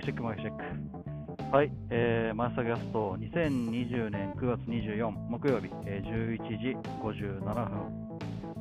[0.00, 1.54] クチェック、マイクチェック。
[1.54, 8.10] はい、えー、マイスターキャスト、2020年9月24木曜日、えー、11時57分。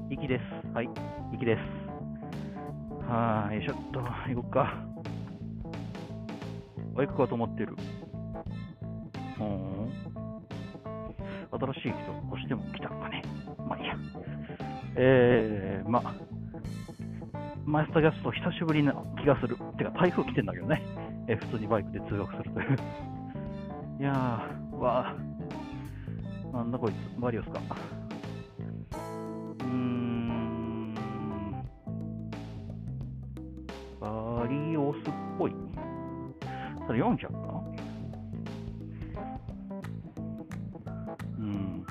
[0.10, 0.44] 行きです。
[0.74, 1.60] はい、行きです。
[3.10, 4.84] はーい、ちょっと、行こっか。
[6.98, 7.74] あ、行くかと思ってる。
[9.40, 9.92] うん。
[11.52, 13.22] 新しい人越しても来たのかね。
[13.66, 13.96] まあいいや。
[14.98, 16.14] えー、まあ、
[17.66, 19.56] マイスターキャスト久しぶりな気がする。
[19.78, 20.99] てか、台風来てんだけどね。
[21.32, 22.78] え普通にバイクで通学するという。
[24.02, 26.54] いやー、わー。
[26.54, 27.60] なんだこいつ、マリオスか。
[29.60, 30.96] うーん。
[34.02, 35.02] バリオスっ
[35.38, 35.54] ぽい。
[36.88, 37.62] それ400かな
[41.38, 41.86] うん。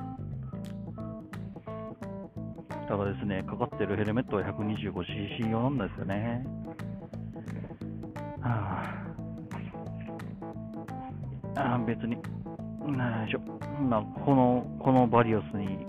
[2.89, 6.45] ただですね、かかってるヘルメットは 125cc 用なんですよね。
[8.41, 9.08] はあ、
[11.59, 12.21] あ別に、よ
[13.27, 13.41] いしょ。
[13.81, 15.87] まあ、この、このバリオスに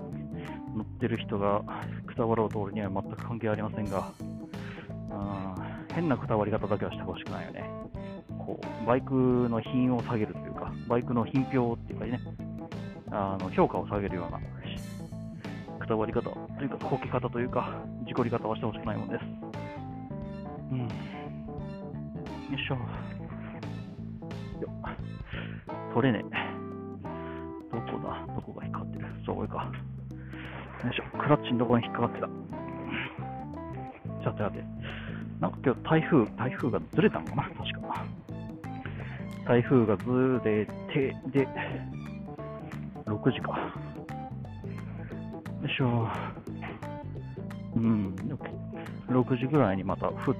[0.74, 1.62] 乗ってる人が
[2.06, 4.12] くたばろうと俺には全く関係ありませんが、
[5.94, 7.64] 変なくたばり方だけはしてほしくないよね。
[8.38, 12.20] こう、バイクの品を下げるというか、バイクの品評っていうかね、
[13.10, 14.38] あの評価を下げるような
[15.80, 16.30] くたばり方と
[16.62, 19.24] いうか、こけ方というか、事故り方はしてほしくないもんです。
[20.70, 20.78] うん。
[20.80, 20.86] よ
[22.54, 23.19] いしょ。
[25.94, 26.34] 取れねえ。
[27.72, 28.26] どこだ？
[28.34, 29.06] どこが引っかかってる？
[29.24, 29.70] そう、これか。
[30.84, 31.04] よいしょ。
[31.18, 32.26] クラッチのとこに引っかかってた。
[34.24, 34.64] さてさて。
[35.40, 37.44] なんか今日台風、台風がずれたのかな？
[37.44, 38.04] 確か。
[39.46, 41.48] 台風がずれて、で、
[43.06, 43.58] 6時か。
[43.58, 43.72] よ
[45.66, 46.08] いしょ。
[47.76, 48.14] うん。
[49.08, 50.34] 6時ぐらいにまた降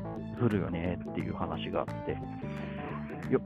[0.49, 2.19] るよねっていう話があって。
[3.33, 3.43] よっ。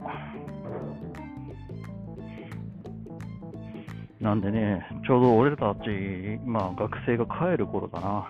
[4.25, 8.27] なんでね、ちょうど俺たち、まあ学生が帰る頃かな、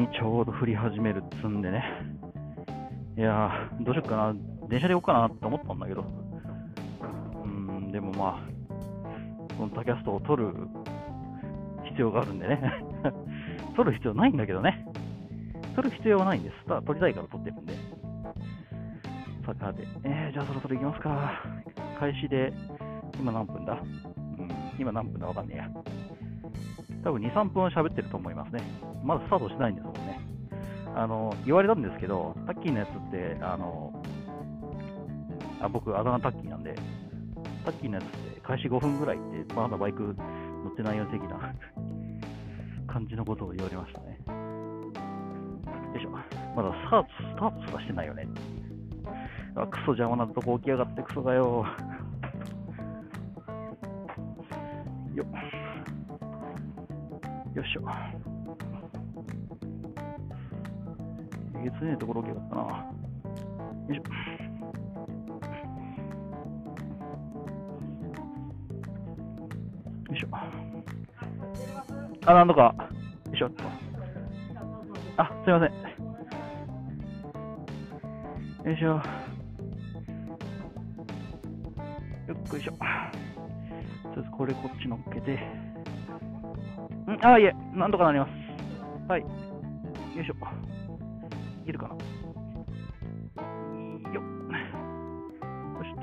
[0.00, 1.84] にちょうど降り始めるっつんでね。
[3.14, 4.34] いや、どうしよっかな、
[4.66, 6.06] 電車で行こうかなって思ったんだけど。
[7.44, 10.54] うん、でもまあ、この tacast を撮る
[11.90, 12.58] 必要があるんでね。
[13.76, 14.86] 撮る必要ないんだけどね。
[15.76, 16.64] 撮る必要はないんです。
[16.64, 17.74] ただ撮りたいから撮ってるんで。
[19.44, 21.42] さて、えー、じゃあそろそろ行きますか。
[22.00, 22.54] 開始で、
[23.20, 23.78] 今何分だ、
[24.78, 25.70] 今何分だわかんねえや。
[27.04, 28.62] 多分2、3分は喋ってると思いますね。
[29.04, 30.20] まだスタートしてないんですもんね。
[30.94, 34.02] あの、言われたんですけど、タッキーのやつって、あの、
[35.60, 36.74] あ僕、あだ名タッキーなんで、
[37.64, 40.02] タッキーのやつって開始5分ぐらいって、まだバイク
[40.64, 41.54] 乗ってないよ的な
[42.86, 44.18] 感じのことを言われましたね。
[45.92, 46.10] よいしょ。
[46.10, 48.26] まだスタート、スタートすらしてないよね。
[49.54, 51.64] あ、クソ邪魔なとこ起きやがってクソだよ。
[55.18, 55.26] よっ。
[57.56, 57.82] よいしょ。
[61.60, 62.62] えげつねえところ起きやがったな。
[62.62, 64.02] よいしょ。
[70.12, 70.28] よいしょ。
[72.26, 72.74] あ、なんとか。
[73.26, 73.64] よいしょっと。
[75.16, 75.72] あ、すいません。
[78.70, 79.17] よいしょ。
[84.38, 85.34] これこっち乗っけて。
[85.34, 85.38] ん？
[87.22, 88.30] あ、いえ、なんとかなります。
[89.08, 89.20] はい。
[89.20, 89.26] よ
[90.22, 90.34] いしょ。
[91.64, 91.94] いけるかな。
[94.14, 94.24] よっ。
[94.24, 95.96] よいしょっ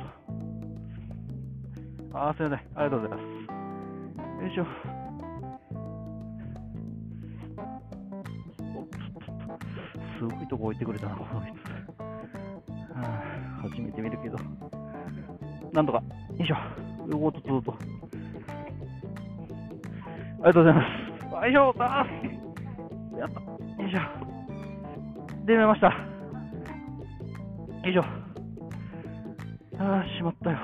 [2.12, 2.20] と。
[2.28, 2.60] あ、すいません。
[2.76, 4.44] ありがとうございます。
[4.44, 4.66] よいしょ。
[8.76, 9.66] おっとっとっと
[10.20, 11.52] すごいとこ置いてくれたな、この人。
[11.52, 11.56] は
[12.98, 14.38] あ、初めて見るけど。
[15.72, 16.04] なんとか。
[16.38, 16.58] よいしょ。
[17.16, 17.78] おっとっとっと。
[20.46, 21.44] ありがとうございます。
[21.44, 23.42] よいしょあーやった。
[23.42, 24.00] よいしょ。
[25.44, 25.88] 出めました。
[25.88, 25.94] よ
[27.90, 28.04] いしょ。
[29.80, 30.58] ああ、しまったよ。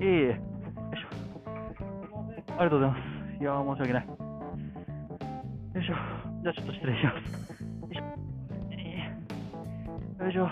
[0.00, 0.26] いえいえ。
[0.26, 1.08] よいしょ。
[2.58, 3.00] ありがとうございます。
[3.40, 4.06] いやー、申し訳ない。
[4.06, 4.12] よ
[5.80, 5.94] いしょ。
[6.42, 7.52] じゃあちょっと失礼します。
[7.54, 8.02] よいしょ。
[10.24, 10.40] よいしょ。
[10.40, 10.48] よ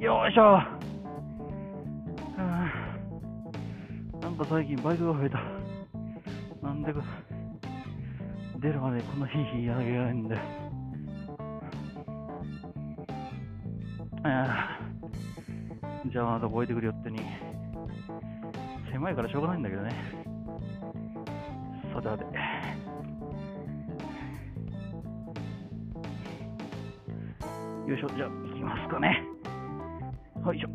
[0.00, 0.04] し。
[0.04, 0.75] よいしょ。
[4.36, 5.40] なんか最近バイクが増えた。
[6.62, 7.02] なんでか、
[8.58, 10.42] 出るまでこんなヒーヒーやらなきゃいけないんだよ。
[14.24, 14.80] ああ
[16.10, 17.20] じゃあまた覚えてくるよってに。
[18.92, 19.90] 狭いからしょうがないんだけどね。
[21.94, 22.24] さてさて。
[27.90, 29.22] よいしょ、じゃあ、行きますかね。
[30.44, 30.68] よいしょ。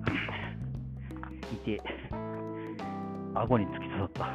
[1.54, 1.82] いて、
[3.42, 4.28] 顎に突き刺さった。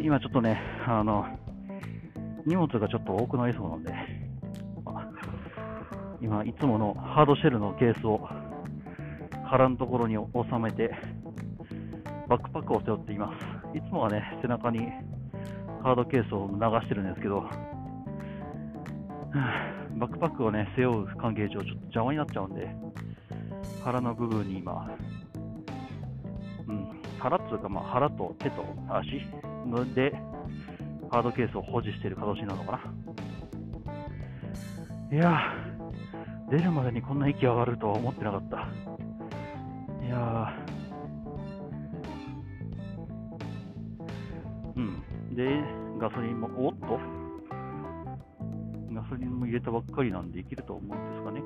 [0.00, 1.26] 今ちょっとね、あの、
[2.46, 3.92] 荷物がちょっと多くなりそうなんで、
[6.20, 8.28] 今、いつものハードシェルのケースを
[9.44, 10.94] 腹のところに収めて、
[12.28, 13.32] バックパックを背負っていま
[13.72, 13.76] す。
[13.76, 14.88] いつもはね、背中に
[15.82, 17.44] ハードケースを流してるんですけど、
[19.96, 22.68] バックパックをね、背負う関係上、ちょっと邪魔になっちゃうんで、
[23.84, 24.88] 腹の部分に今、
[27.28, 29.18] 腹っていうか、まあ、腹と手と足
[29.94, 30.12] で、
[31.10, 32.72] ハードケースを保持している形なのか
[35.10, 35.16] な。
[35.16, 35.40] いや
[36.50, 38.68] 出るまでにこんな息上がるとは思ってなかった。
[40.06, 40.54] いや
[44.76, 45.34] うん。
[45.34, 45.60] で、
[45.98, 47.00] ガソリンも、おっと
[48.94, 51.42] ガソリンも入れたばっかりなんでいけると思うんですかね。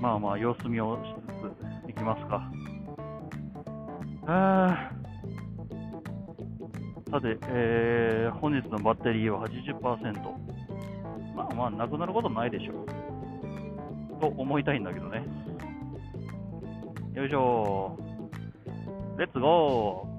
[0.00, 1.14] まあまあ、様子見をし
[1.84, 2.50] つついきますか。
[4.26, 4.90] あ
[7.10, 9.78] さて、えー、本日のバッテリーは80%。
[11.34, 14.20] まあまあ、なくなることないでしょう。
[14.20, 15.24] と思いたいんだけどね。
[17.14, 17.98] よいしょ
[19.16, 20.18] レッツゴー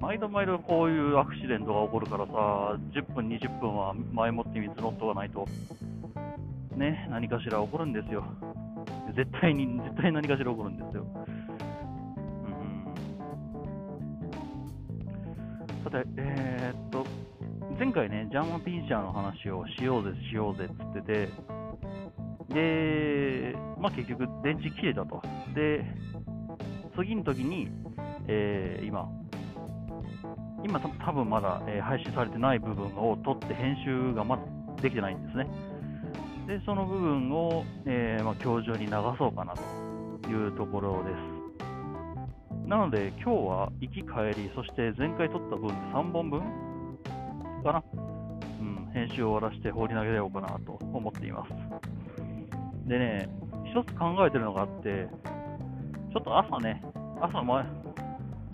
[0.00, 2.32] 毎度毎度こういうアクシデントが起こるからさ、
[2.92, 5.46] 10分、20分は前もって水乗っとかないと、
[6.80, 8.24] ね、何かしら起こるんですよ。
[9.14, 11.04] 絶対に、絶対何かしら起こるんですよ。
[15.76, 17.04] うん、さて、えー、っと、
[17.78, 21.28] 前回ね、ジャーマンピンチャーの話をしようぜ、しようぜっつってて、
[22.48, 25.22] で、まあ、結局、電池切れたと。
[25.54, 25.84] で、
[26.96, 27.68] 次の時に、
[28.26, 29.06] えー、今、
[30.64, 34.42] 今多分まだ、えー、配信されてない部分を取って編集がまだ
[34.80, 35.46] できてないんですね。
[36.46, 41.40] で、その部分を、えー、まあ、今日中に流そうかなというところです。
[42.68, 46.40] なので、今日は行き帰り、そして前回撮った分で3本分
[47.64, 51.50] かな、うん、編集を終わらせて放り投げようかなと思っています。
[52.88, 53.28] でね、
[53.64, 55.08] 一つ考えてるのがあって、
[56.12, 56.82] ちょっと朝ね、
[57.20, 57.64] 朝前、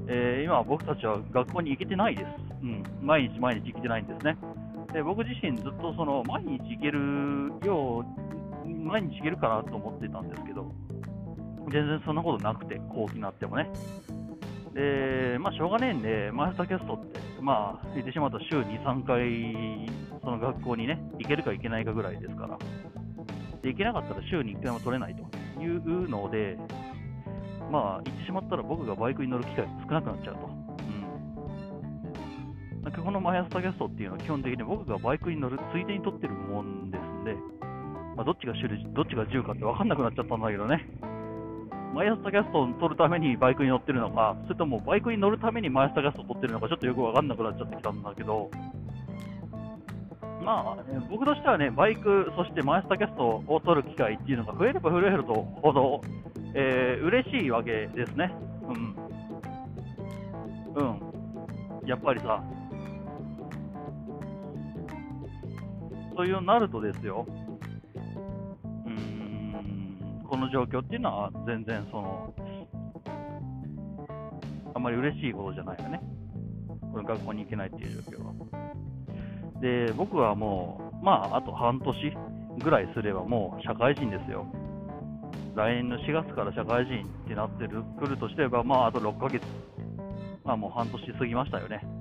[0.08, 2.28] えー、今僕たちは学校に行けてないです。
[2.62, 4.36] うん、毎日毎日行けてないんですね。
[4.96, 8.02] で僕自身ずっとその毎日行けるよ
[8.64, 10.72] う、毎日行けるかなと思ってたんですけど、
[11.70, 13.69] 全然そんなことなくて、後期になってもね。
[14.72, 19.87] で、まあ、しょうがねえんで、マイスタキャストって、まあ、言ってしまうと週2、3回、
[20.22, 22.56] その学校にね、行けるか行けないかぐらいですから、
[23.60, 26.56] で行けなかったら週に1回も取れないというので、
[27.70, 30.55] まあ、言ってしまったら僕がバイクに乗る機会が少なくなっちゃうと。
[32.86, 33.04] うん。
[33.04, 37.34] この MY朝tacast っていうのは基本的に僕がバイクに乗るついでに撮ってるもんですんで、
[38.16, 40.86] まあ、どっちが種類、どっちが10かって分かんなくなっちゃったんだけどね。
[41.94, 48.50] MY朝tacast を撮るためにバイクに乗ってるのか、それともバイクに乗るために MY朝tacast を撮ってるのか、ちょっとよく分かんなくなっちゃってきたんだけど、
[50.44, 56.00] まあ、僕としてはね、バイク、そして MY朝tacast を撮る機会っていうのが増えれば増えるほど、
[56.54, 58.32] えー、嬉しいわけですね。
[58.68, 58.96] うん。
[60.75, 60.82] う
[61.84, 61.88] ん。
[61.88, 62.42] やっぱりさ、
[66.16, 72.35] そういうようになるとですよ、うーん、この状況っていうのは全然その、
[74.75, 76.00] あまり嬉しいことじゃないよね。
[76.92, 78.32] この学校に行けないっていう状況は。
[79.61, 81.94] で、僕はもう、まあ、あと半年
[82.62, 84.46] ぐらいすればもう社会人ですよ。
[85.54, 89.42] 来年の4月から社会人ってなってるくるとしてれば、まあ、あと6ヶ月、
[90.44, 91.95] まあ、もう半年過ぎましたよね。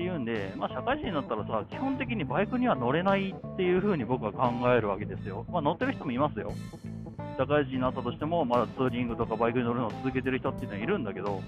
[0.00, 5.44] っていうんで、まあ、社会人になったらさ、基本的にバイクには乗れないっていう風に僕は考えるわけですよ。
[5.50, 6.54] まあ、乗ってる人もいますよ。
[7.36, 11.42] 社会人になったとしても、まだツーリングとかバイクに乗るのを続けてる人っていうのはいるんだけど、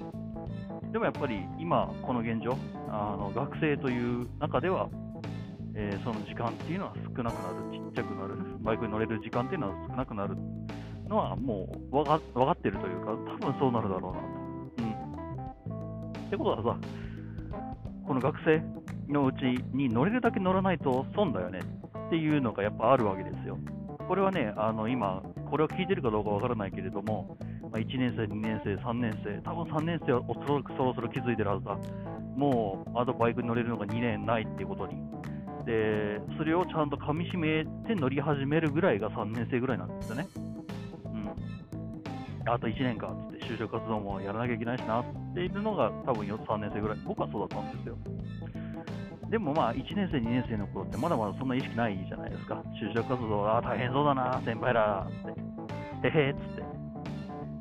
[0.92, 2.59] でもやっぱり今、この現状、
[2.90, 4.90] あの学生という中では、
[5.75, 10.37] えー、その時間っていうのは少なくなる、ちっちゃくなる、バイクに乗れる時間っていうのは少なくなる
[11.09, 14.42] のはもう分か分かってるというか、多分そうなるだろうなと。
[14.78, 16.26] うん。
[16.26, 16.78] ってことはさ、
[18.06, 18.62] この学生
[19.12, 19.37] のうち
[19.73, 21.61] に乗れるだけ乗らないと損だよね
[22.06, 23.59] っていうのがやっぱあるわけですよ。
[24.09, 31.78] これはね、あの今、これを聞いてるかどうかわからないけれども、まあ、1年生、2年生、3年生、多分3年生はおそらくそろそろ気づいてるはずだ。
[32.37, 34.97] もう、あとバイクに乗れるのが2年ないっていうことに。
[35.64, 40.26] で、それをちゃんと噛みしめて乗り始めるぐらいが3年生ぐらいなんですよね。
[42.46, 47.96] あと1年かっつって就職活動もやらなきゃいけないしなっていうのが多分3年生ぐらい、僕はそうだったんですよ。
[49.30, 52.62] でもまあ1年生、2年生の頃ってまだまだそんな意識ないじゃないですか。
[52.82, 56.08] 就職活動、ああ、大変そうだな、先輩らって。
[56.08, 56.62] へへっつって。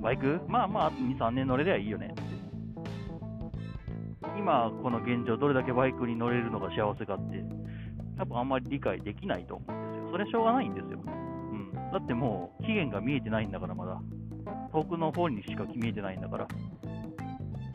[0.02, 0.42] バイク？
[0.48, 2.22] まあまあ、2、3年乗れりゃいいよねって。
[4.38, 7.44] 今、この現状、どれだけバイクに乗れるのが幸せかって、
[8.18, 10.12] 多分あんまり理解できないと思うんですよ。
[10.12, 11.00] それはしょうがないんですよ。
[11.00, 11.72] うん。
[11.74, 14.02] だってもう、期限が見えてないんだから、まだ。
[14.72, 16.48] 遠くの方にしか見えてないんだから。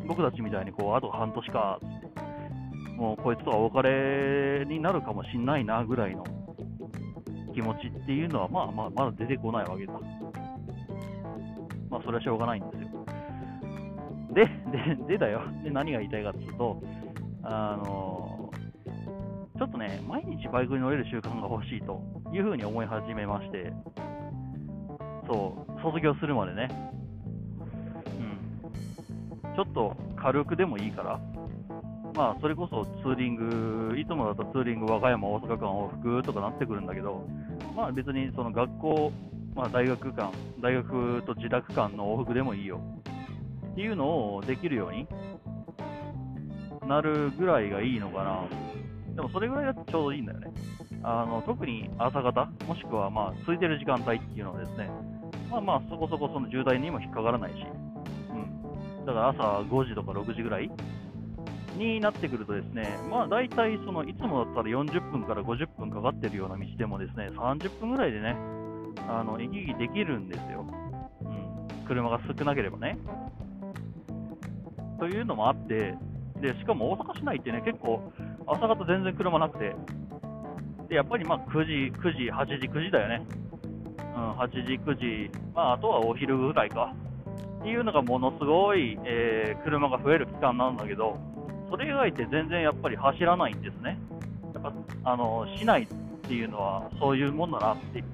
[0.07, 1.81] 僕たちみたいに、こう、あと半年か、
[2.97, 6.25] もう、こいつとはお別れになるかもしんないな、ぐらいの
[7.55, 9.93] 気持ちっていうのは、まあまあ、まだ出てこないわけだ。
[11.91, 12.87] まあ、それはしょうがないんですよ。
[14.35, 15.43] で、で、でだよ。
[15.65, 16.83] で、何が言いたいかっていうと、
[17.43, 18.51] あの
[19.59, 23.73] ちょっとね、毎日バイクに乗れる習慣が欲しいというふうに思い始めまして、
[25.27, 26.69] そう、卒業するまでね、
[29.45, 31.21] うん、ちょっと軽くでもいいから、
[32.15, 37.29] まあ、それこそツーリング、いつもだとツーリング、和歌山、大阪間往復とかなってくるんだけど、
[37.77, 39.13] まあ別にその学校、
[39.55, 42.81] まあ大学間、大学と自宅間の往復でもいいよ
[43.73, 45.07] っていうのをできるように
[46.89, 48.45] なるぐらいがいいのかな。
[49.15, 50.51] でもそれぐらいだとちょうどいいんだよね。
[51.03, 54.89] あの特に朝方、もしくはまあ空いてる時間帯っていうのはですね、
[55.57, 57.65] まあまあそこそこその渋滞にも引っかからないし、
[58.31, 59.07] うん。
[59.07, 60.71] だから朝5時とか6時ぐらい
[61.77, 68.37] になってくるとですね、まあ大体そのいつもだったら40分から50分かかってるような道でもですね、30分ぐらいでね、
[69.09, 70.67] あの行き来できるんですよ。
[71.23, 71.87] うん。
[71.87, 72.99] 車が少なければね。
[74.99, 75.95] というのもあって、
[76.41, 78.13] で、しかも大阪市内ってね、結構
[78.47, 79.75] 朝方全然車なくて、
[80.89, 83.27] で、やっぱりまあ9時、9時、8時、9時だよね。
[84.17, 86.95] うん、8時、9時、まああとはお昼ぐらいか。
[87.61, 91.19] っていうのがものすごい、えー車が増える期間なんだけど、
[91.69, 93.99] それ以外って全然やっぱり走らないんですね。
[94.55, 94.73] やっぱ、
[95.05, 95.87] あの、市内っ
[96.23, 98.05] ていうのはそういうもんだなって。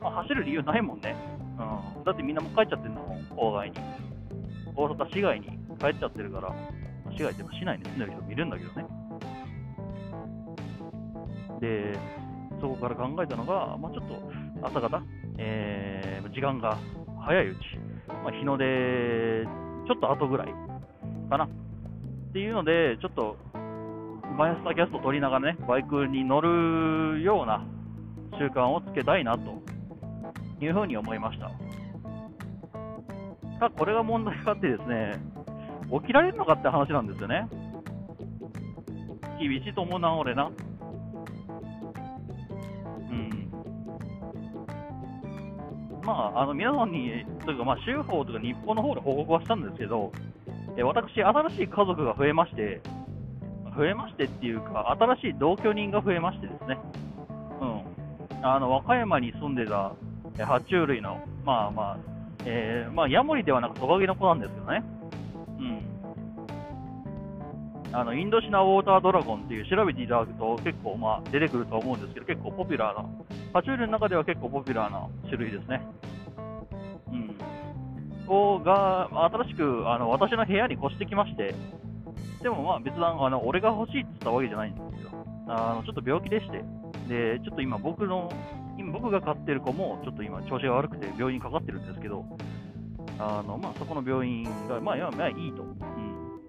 [0.00, 1.16] まあ、走る理由ないもんね。
[1.58, 2.04] うん。
[2.04, 3.76] だってみんなもう帰っちゃってるんだもん、郊外に。
[4.76, 5.46] 大阪市外に
[5.80, 6.54] 帰っちゃってるから、
[7.16, 8.86] 市外って市内に住んでる人もいるんだけどね。
[11.60, 11.98] で、
[12.60, 15.02] そこから考えたのが、まあ、ちょっと朝方、
[15.38, 16.76] えー時間が
[17.24, 17.58] 早いうち、
[18.08, 19.46] まあ、日の出
[19.86, 20.48] ちょっと後ぐらい
[21.30, 21.48] かなっ
[22.34, 23.38] ていうので、ちょっと
[24.36, 27.64] マイスターキャストを取りながらね、バイクに乗るような
[28.38, 29.62] 習慣をつけたいなと
[30.62, 31.50] いうふうに思いました。
[33.58, 35.14] ただこれが問題があってですね、
[36.00, 37.48] 起きられるのかって話なんですよね。
[39.40, 40.50] 厳しいと思うな、俺な。
[46.06, 50.12] まあ、あの皆さんに、というか、まあ、州法とか日本の方で報告はしたんですけど、
[50.76, 52.80] え私、新しい家族が増えまして、
[53.76, 56.78] 増えましてっていうか、新しい同居人が増えましてですね、
[57.60, 58.46] うん。
[58.46, 59.92] あの、和歌山に住んでた、
[60.36, 61.98] 爬虫類の、まあまあ、
[62.44, 64.84] えーまあ、ヤモリではなくトカゲの子なんですけどね。
[65.58, 65.82] うん。
[67.92, 73.08] あの、インドシナウォータードラゴンっていう調べていただくと結構まあ出てくると思うんですけど、結構ポピュラーな、
[73.56, 75.80] 爬虫類の中では結構ポピュラーな種類ですね。
[77.10, 77.38] うん。
[78.26, 81.54] 子が、新しくあの私の部屋に越してきまして、
[82.42, 85.10] でもまあ別段、あの俺が欲しいって言ったわけじゃないんですよ。
[85.48, 86.64] あのちょっと病気でして、
[87.08, 88.30] で、ちょっと今僕の、
[88.76, 92.26] 今僕が飼ってる子もちょっと今調子が悪くて病院にかかってるんですけど、
[93.18, 96.42] あのまあ、そこの病院が、まあ、いやまあいいと、うん、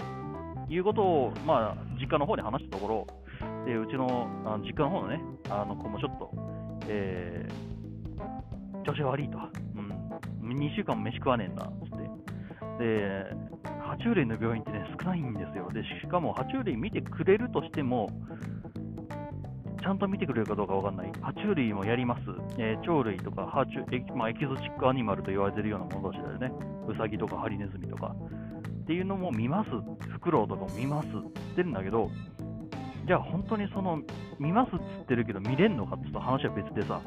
[0.68, 3.08] いうことを、まあ、実家の方で話したところ、
[3.66, 6.57] でうちのあの実家の方のね、あの子もちょっと、
[6.88, 7.68] えー
[8.88, 9.38] 調子が悪いと、
[9.76, 12.08] うん、2週間も飯食わねえんだっつって、
[12.80, 13.26] で、
[13.86, 15.70] 爬虫類の病院ってね、少ないんですよ。
[15.74, 18.10] で、しかも爬虫類見てくれるとしても、
[19.82, 21.12] ちゃんと見てくれるかどうかわかんない。
[21.12, 22.22] 爬虫類もやります。
[22.58, 26.52] えー鳥類とか、爬虫エキ,、まあ、エキゾチックアニマルと言われてるようなもの同士だよね。
[26.88, 28.16] ウサギとかハリネズミとか。
[28.82, 29.70] っていうのも見ます。
[29.70, 31.28] フクロウとかも見ますって言っ
[31.58, 32.10] てるんだけど、
[33.08, 34.02] じゃあ本当にその、
[34.38, 37.02] 見ますっつってるけど見れんのかって話は別でさ、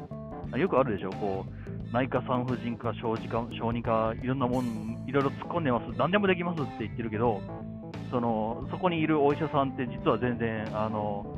[0.57, 7.39] よくあるでしょ、こう、内科産婦人科、小児科、小児科、いろんなもん、いろいろ突っ込んでます、何でもできますって言ってるけど、
[8.09, 11.37] そのそこにいるお医者さんって実は全然、あの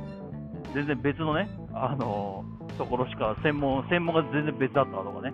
[0.74, 2.46] 全然別のね、あの
[2.77, 5.34] ところしか専門、専門が全然別だったとかね、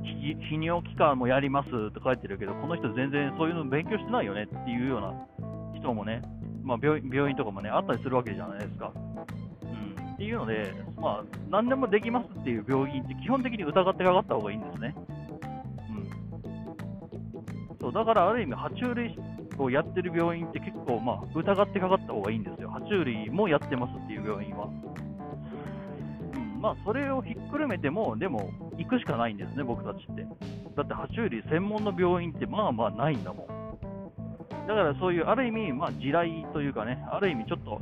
[0.00, 5.12] 泌尿器科もやりますって書いてるけど、この人全然そういうの勉強してないよねっていうような
[5.76, 6.22] 人もね、
[6.62, 8.92] まあ、病院病院とかもね、あったりするわけじゃないですか。
[8.94, 14.94] うん、っていうので、まあ、何でもできますっていう病院って基本的に疑ってかかった方がいいんですね。
[15.90, 19.18] うんそう、だからある意味、爬虫類
[19.58, 22.70] をやってる病院って結構、まあ、疑ってかかった方がいいんですよ。
[22.70, 24.66] 爬虫類もやってますっていう病院は。
[26.34, 30.26] うん、まあ、それをひっくるめても、でも、行くしかないんですね、僕たちって。
[30.76, 33.57] だって、爬虫類専門の病院って、まあまあないんだもん。
[34.68, 37.80] だからそういう、ある意味、まあ、地雷というかね、ある意味ちょっと、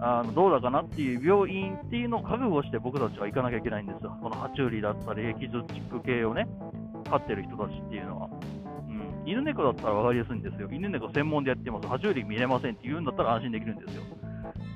[0.00, 4.16] あのどうだかなっていう病院っていうのを覚悟して僕たちは行かなきゃいけないんですよ。
[4.20, 6.48] この爬虫類だったり、エキゾチック系をね、
[7.10, 8.30] 飼ってる人たちっていうのは。
[8.88, 10.68] うん、犬猫だったら分かりやすいんですよ。
[10.72, 11.86] 犬猫専門でやってます。
[11.86, 14.02] 爬虫類見れませんって言うんだったら安心できるんですよ。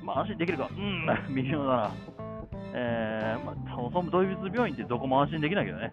[0.05, 1.91] まあ安心できるか、うん、 微妙だな。
[2.75, 5.91] えー、まあ、そもそも動物病院ってどこも安心できないけどね。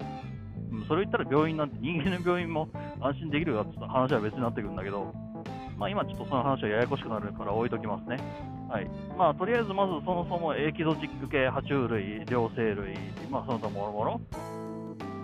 [0.74, 2.68] うん、それ言ったら病院なんて人間の病院も
[3.00, 5.14] 安心できるかって話は別になってくるんだけど、
[5.78, 8.18] まあ今ちょっとその話はややこしくなるから置いときますね。
[8.70, 8.90] はい。
[9.18, 12.98] まあとりあえずまずそもそもエキゾチック系、爬虫類、両生類、
[13.30, 14.22] まあその他もろもろ、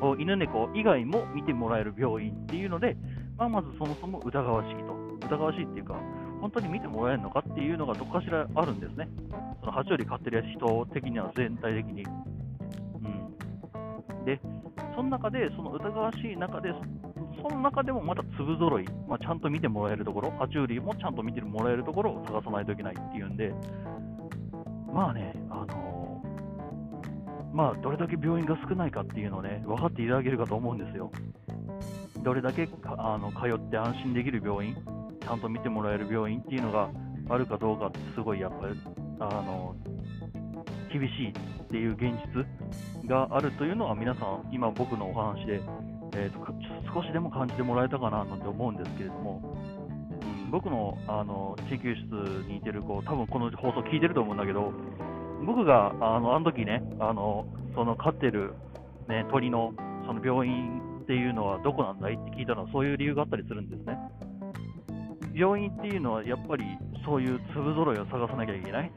[0.10, 2.96] を犬猫以外も見てもらえる病院っていうので、
[3.38, 4.98] まあまずそもそも疑わしいと。
[5.28, 5.96] 疑わしいっていうか、
[6.42, 9.08] 本当に見てもらえるのかっていうのがどっかしらあるんですね。
[9.60, 12.04] その爬虫類飼ってる人的には全体的に。
[12.04, 12.08] う
[14.22, 14.26] ん。
[14.26, 14.40] で、
[14.96, 16.74] その中で、その疑わしい中で、
[17.42, 23.54] その中でもまた粒揃い、まあ、ちゃんと見てもらえるところ、爬虫類もちゃんと見てもらえるところを探さないといけないっていうんで、
[24.94, 26.00] まあね、あのー
[27.54, 31.12] まあ、どれだけ病院が少ないかっていうのをね、分かっていただけるかと思うんですよ。
[32.24, 34.76] どれだけあの通って安心できる病院、
[35.22, 36.90] ちゃんと見てもらえる病院っていうのが
[37.30, 38.80] あるかどうかって、すごいやっぱり、
[39.20, 39.76] あの
[40.92, 41.34] 厳しいっ
[41.68, 45.62] ていう現実があるというのは、皆さん、今僕のお話で、
[46.14, 46.40] えーと
[46.94, 49.42] 少しでも感じてもらえたかななんて思うんですけれども、
[50.22, 54.74] うん、僕のあの研究室にいてる子、多分この放送聞いてると思うんだけど、
[55.46, 58.54] 僕があのあの時ね、あのその飼ってる、
[59.08, 59.74] ね、鳥の
[60.06, 63.98] その病院っていうのはどこなんだいって聞いたのは、そういう理由があったりするんですね。
[65.34, 66.66] 病院っていうのはやっぱり
[67.06, 68.92] そういう粒揃いを探さなきゃいけない。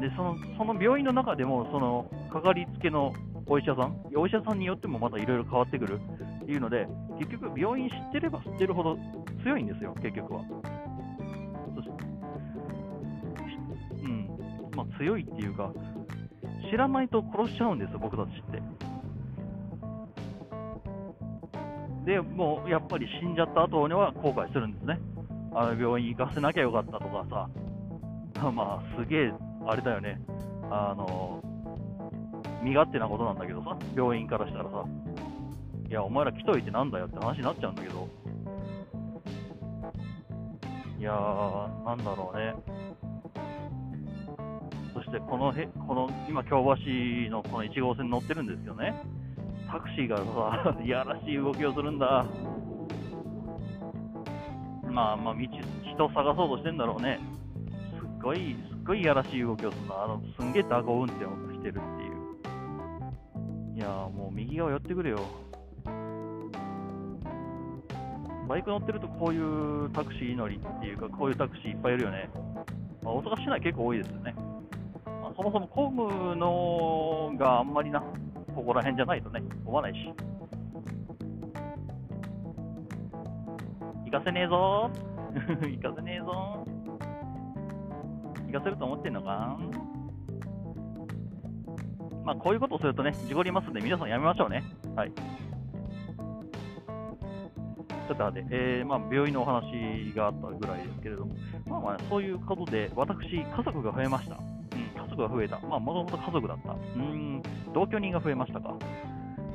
[0.00, 3.12] でそのその病院の中でも、そのかかりつけの
[3.52, 5.98] お医者さん、お医者さんによってもまたいろいろ変わってくる
[6.42, 6.86] っていうので、
[7.18, 8.96] 結局、病院知ってれば知ってるほど
[9.42, 10.44] 強いんですよ、結局は。
[14.04, 14.28] うん
[14.76, 15.72] まあ、強いっていうか、
[16.70, 18.62] 知らないと殺しちゃうんですよ、僕たちって。
[22.06, 25.00] で、もうやっぱり死んじゃった後には後悔するんですね。
[25.52, 27.48] あの病院行かせなきゃよかったとかさ、
[28.52, 29.32] まあ、すげえ、
[29.66, 30.20] あれだよね、
[30.70, 31.49] あの、
[32.62, 34.84] 身勝手なことなんだけどさ、病院からしたらさ、
[35.88, 38.08] いや、お前ら来といてなんだよって話になっちゃうんだけど、
[40.98, 42.54] いやー、なんだろうね。
[44.92, 48.94] そしてこのへ、この今、京橋のこの1号線に乗ってるんですよね。
[49.70, 52.26] タクシーがさ、 いやらしい動きをするんだ。
[54.90, 57.18] まあまあ、道、人を探そうとしてんだろうね。
[57.98, 60.04] すっごい、すっごいいやらしい動きをするな。
[60.04, 61.99] あの、すんげえ蛇行運転をしてるっ
[63.80, 63.82] い。
[63.82, 65.18] や、もう右側寄ってくれよ。
[68.46, 72.28] バイク乗ってるとこういうタクシー乗りっていうか、こういうタクシーいっぱいいるよね。
[73.02, 74.34] まあ、大阪市内結構多いですよね。
[75.06, 78.00] まあ、そもそも混むのがあんまりな、
[78.54, 80.12] ここら辺じゃないとね、思わないし。
[84.04, 84.90] 行かせねえぞ
[85.62, 86.66] 行かせねえぞ
[88.48, 89.56] 行かせると思ってんのか？
[92.30, 94.62] まあ、こういうことをするとね、事故りますんで、皆さんやめましょうね。
[94.94, 95.10] はい。
[95.10, 101.34] ちょっと待って、えー、まあ、病院のお話があったぐらいですけれども、
[101.66, 104.36] まあまあ、そういうことで、私、家族が増えました。
[104.36, 105.58] うん、家族が増えた。
[105.58, 106.70] まあ、もともと家族だった。
[106.70, 107.42] うん、
[107.74, 108.76] 同居人が増えましたか。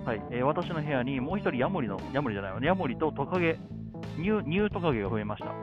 [0.03, 3.57] はい、えー私の部屋にもう一人ヤモリの、ヤモリじゃないわ、ヤモリとトカゲ、
[4.17, 5.51] ニュ、ニュートカゲが増えました。
[5.51, 5.53] う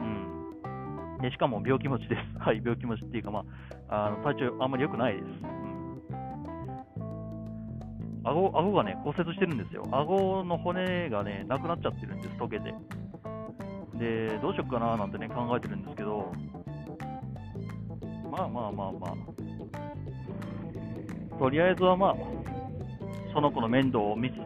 [0.00, 1.18] ん。
[1.22, 2.38] でしかも病気持ちです。
[2.40, 3.44] はい、病気持ちっていうか、ま
[3.88, 5.53] あ、あの体調あんまり良くないです。
[8.24, 9.86] 顎顎がね、骨折してるんですよ。
[9.92, 12.74] 顎の骨がね、なくなっちゃってるんです、溶けて。
[13.98, 16.32] で、どうしよっかななんてね、考えてるんですけど、
[18.30, 19.14] まあまあまあまあ、
[21.38, 22.16] とりあえずはまあ、
[23.32, 24.38] その子の面倒を見つつ、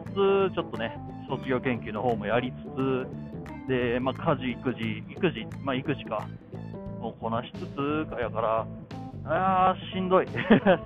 [0.53, 0.95] ちょっとね、
[1.29, 3.07] 卒業研究の方もやりつつ、
[3.69, 6.27] で、まあ、家事、育児、育児、まあ、育児か、
[7.01, 8.67] をこなしつつ、やから、
[9.25, 10.27] あー、しんどい。
[10.31, 10.31] し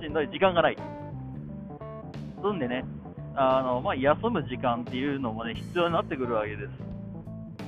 [0.10, 0.28] んどい。
[0.28, 0.78] 時間がない。
[2.44, 2.84] そんでね、
[3.36, 6.70] あのまあ、休む時間っていうのもね、必要になってくるわけです。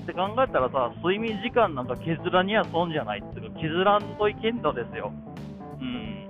[0.04, 5.14] って考えたらさ、睡眠時間なんか削らには損じゃないっていうか、削らんといけんのですよ。
[5.80, 6.28] うん。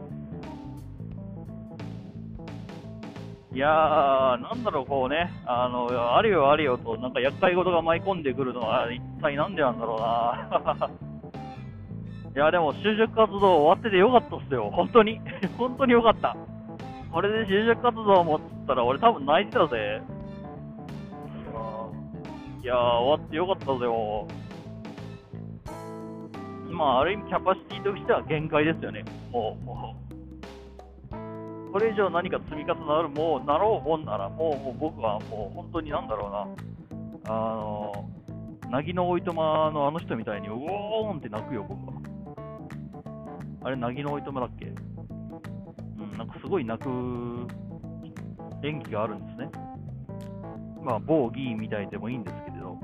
[3.51, 10.89] いやー、なんだろう、こうね、あの、あれよあれよと、なんか厄介事が舞い込んでくるのは、一体なんでなんだろうな。
[12.36, 14.69] いや、でも、就職活動終わっててよかったっすよ。
[14.71, 15.19] 本当に。
[15.58, 16.38] 本当によかった。
[17.12, 20.02] これで就職活動もっつったら、俺多分泣いてたぜ。
[22.62, 24.28] いやー、終わってよかったぜよ。
[26.72, 29.06] まあ、ある意味、キャパシティとしては限界ですよね。
[29.32, 30.06] もう、もう。
[31.72, 38.10] これ以上何か積み重なる、もうなろうもんなら、もうもう僕はもう本当になんだろうな、あの、
[38.72, 41.94] なぎのおいとまのあの人みたいに、うおーんって泣くよ、僕は。
[43.63, 44.74] あれ、なぎのおいとまだっけ、
[46.17, 46.89] なんかすごい泣く
[48.63, 49.49] 演技があるんですね。
[50.82, 52.78] まあ、某議員みたいでもいいんですけれど、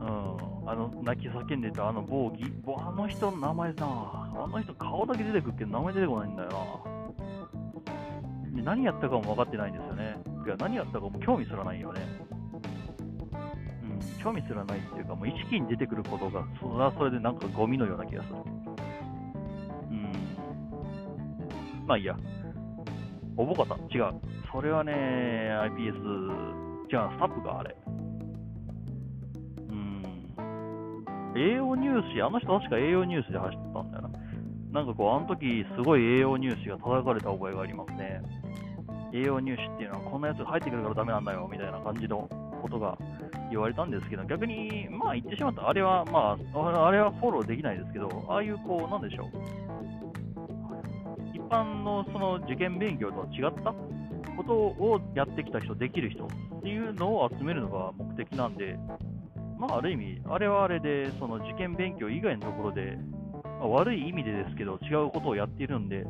[0.00, 6.56] うん、あの、泣き叫んでたあの某議員、あの人の名前な、あの人顔だけ出てくるけど名前出てこないんだよな。
[8.54, 10.16] で何やったかも分かってないんですよね。
[10.44, 12.00] いや、何やったかも興味すらないよね。
[13.82, 18.55] うん、興味すらないっていうか、もう意識に出てくることが、それはそれでなんかゴミのような気がする。
[21.86, 22.16] まあいいや。
[23.36, 23.74] おぼかた。
[23.96, 24.14] 違う。
[24.52, 27.76] それはね、IPS、違う、スタッフがあれ。
[29.68, 30.02] うん。
[31.36, 34.10] 栄養入試、あの人確か栄養入試で走ってたんだよな。
[34.72, 38.20] なんかこう、あの時すごい栄養入試が叩かれた覚えがありますね。
[39.12, 42.28] 栄養入試っていうのはこんなやつ入ってくるからダメなんだよみたいな感じの
[42.60, 42.98] ことが
[43.50, 50.15] 言われたんですけど、逆に、まあ言ってしまった、あれは、まあ、あれはフォローできないですけど、ああいうこう、なんでしょう。
[51.46, 53.72] 一般のその受験勉強とは違った
[54.36, 56.28] ことをやってきた人、できる人っ
[56.60, 58.76] ていうのを集めるのが目的なんで、
[59.56, 62.98] まあ、ある意味、あれはあれで、その受験勉強以外のところで、
[63.44, 66.04] まあ、悪い意味でですけど、違うことをやっているんで、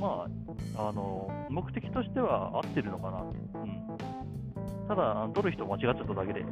[0.00, 0.28] ま
[0.76, 3.22] あ、あの目的としては合ってるのかな。
[3.22, 6.44] うん、ただ、取る人間違っちゃっただけで。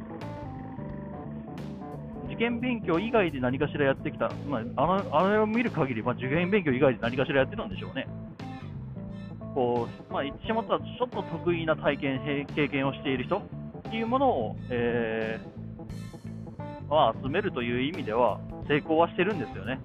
[2.27, 8.07] 受験勉強以外で何かしらやってきた、まあ、あのあれを見る限り、まあ、受験勉強以外で何かしらやってたんでしょうね。
[9.55, 13.41] こう、まあ、言ってしまったら、ちょっと得意な体験、経験をしている人っ
[13.89, 19.79] ていうものを、えー、まあ、集めるという意味では、成功はしてるんですよね。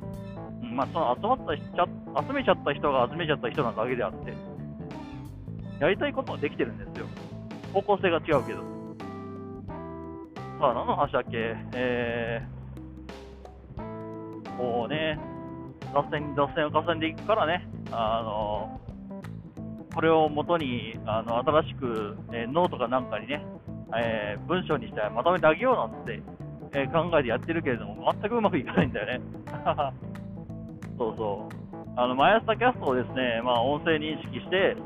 [0.62, 4.34] うん、まあ、その集まった、集めちゃった人が集めちゃった人なだけであって、
[5.78, 7.06] やりたいことはできてるんですよ。
[7.72, 8.60] 方向性が違うけど。
[10.58, 11.54] さあ、何の話だっけ？
[11.74, 15.18] えー、こうね、
[15.94, 18.80] 脱線、脱線を重ねていくからね、あの
[19.94, 23.44] これをもとにあの新しく、え、ノートかなんかにね、
[23.96, 26.22] えー、文章にしてまとめてあげようなんて、
[26.72, 29.20] えー、考えてやってるけれども、全くうまくいかないんだよね。
[30.98, 31.60] そうそう。
[31.96, 34.76] あの、 MY朝 tacast をですね、まあ、音声認識して、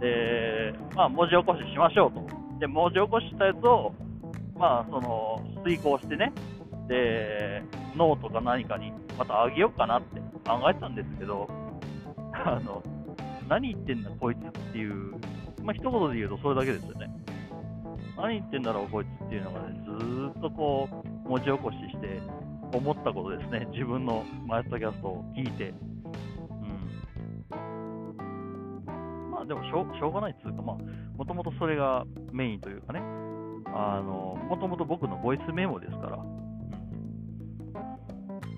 [0.00, 2.22] で、まあ、文字起こししましょうと。
[2.60, 3.92] で、文字起こししたやつを、
[4.56, 6.32] まあ、その、推敲してね、
[6.88, 7.62] で、
[7.96, 11.48] ノートか何かにまたあげようかなって考えてたんですけど、
[12.32, 12.82] あの、
[13.48, 15.12] 何言ってんだこいつっていう、
[15.62, 17.10] まあ一言で言うとそれだけですよね。
[18.16, 20.88] 何言ってんだろうこいつっていうのがね、ずっとこ
[21.26, 22.20] う、文字起こしして、
[22.76, 23.66] 思ったことですね。
[23.72, 25.68] 自分の MY朝tacast を聞いて。
[25.70, 25.72] う
[27.56, 29.30] ん。
[29.30, 30.76] まあでもしょう、しょうがないっつうか、まあ、
[31.16, 33.00] もともとそれがメインというかね、
[33.66, 36.18] あの、もともと僕のボイスメモですから、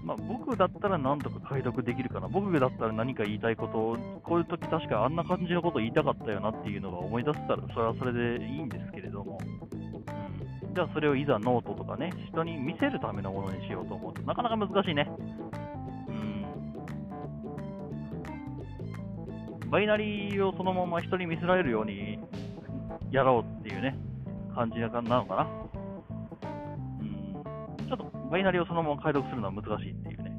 [0.07, 15.11] まあ、僕だったらなんとか解読できるかな、僕だったら何か言いたいことを、こういう時確かあんな感じのことを言いたかったよなっていうのが思い出せたら、それはそれでいいんですけれども、うん、じゃあそれをいざノートとかね、人に見せるためのものにしようと思うとなかなか難しいね。
[19.63, 22.21] うん、バイナリーをそのまま人に見せられるように
[23.11, 23.99] やろうっていうね、
[24.55, 25.66] 感じなのかな。
[28.31, 30.39] バイナリをそのまま解読するのは難しいっていうね。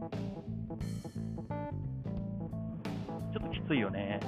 [3.33, 4.19] ちょっときついよね。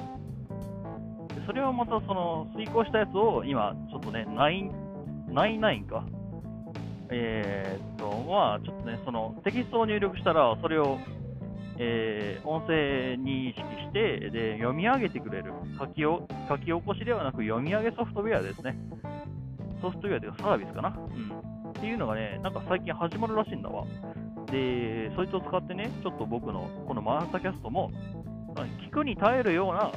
[1.36, 4.72] でそれをまたその遂行したやつを今、ちょっとね、9、
[5.34, 6.06] 99か。
[7.12, 11.00] えー、っと、まあちょっとね、そのテキストを入力したら、それを、
[11.78, 15.54] えー、音声認識して、で、読み上げてくれる。
[15.80, 18.78] 書きを書き起こしではなく読み上げソフトウェアですね。
[19.82, 20.90] ソフトウェアというかサービスかな。
[20.90, 21.59] うん。
[21.80, 23.86] っていうのがね、なんか最近始まるらしいんだわ。
[24.52, 27.90] で、そいつを使ってね、ちょっと僕のこのマイスキャストも、
[28.90, 29.90] 聞くに耐えるような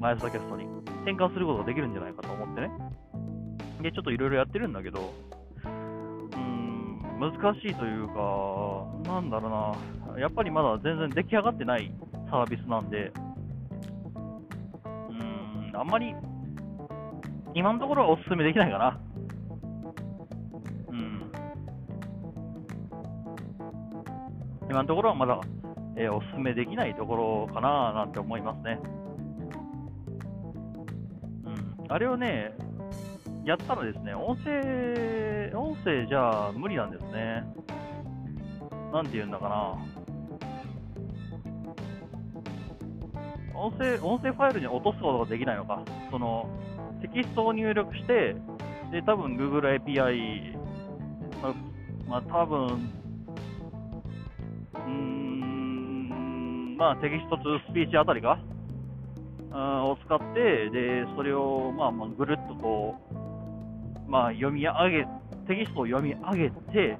[0.00, 0.64] マイスキャストに
[1.02, 2.70] 転換することができるんじゃないかと思ってね。
[3.82, 5.12] で、ちょっといろいろやってるんだけど、
[5.62, 9.76] うーん、難しいというか、なんだろ
[10.08, 11.92] うな、やっぱりまだ全然出来上がってない
[12.30, 13.12] サービスなんで、
[14.88, 16.14] うーん、あんまり、
[17.54, 18.98] 今のところはおすすめできないかな。
[24.76, 25.40] 今のところはまだ、
[25.96, 28.78] えー、おすすめできないところかななんて思いますね。
[31.46, 31.84] うん。
[31.88, 32.52] あれをね、
[33.46, 37.42] やったらですね、音声、音声じゃ無理なんですね。
[38.92, 39.78] なんて言うんだかな。
[43.54, 46.50] 音声音声ファイルに落とすことができないのか、その
[47.00, 48.36] テキストを入力して、
[48.92, 50.54] で多分 Google API、
[52.06, 52.95] まあ、多分
[54.86, 58.38] うん、まあ、テキストとスピーチあたりか、
[59.50, 62.94] うん、を使って、でそれを、まあ、まあぐるっとこ
[64.06, 65.04] う、まあ、読み上げ、
[65.48, 66.98] テキストを読み上げて、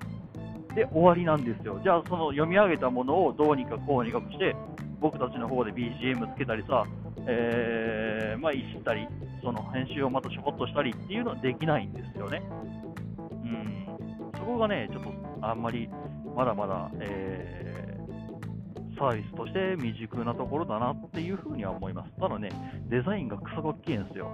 [0.75, 1.81] で終わりなんですよ。
[1.83, 4.55] じゃあ、その読み上げたものをどうにかこうにかして、
[5.01, 6.85] 僕たちの方で BGM つけたりさ、
[7.27, 9.09] えー、まあ、いじったり、
[9.43, 12.43] その編集をまたちょこっとしたりっていうのはできないんですよね。
[13.19, 13.87] うん、
[14.39, 15.89] そこがね、ちょっとあんまり
[16.37, 22.11] まだまだ、えー、サービスとして未熟なところだなっていうふうには思います。
[22.21, 22.51] ただね、
[22.91, 24.29] デザインがクソかっけえんですよ。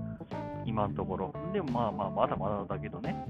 [0.64, 1.34] 今のところ。
[1.52, 3.28] でもまあまあ、まだまだだけどね。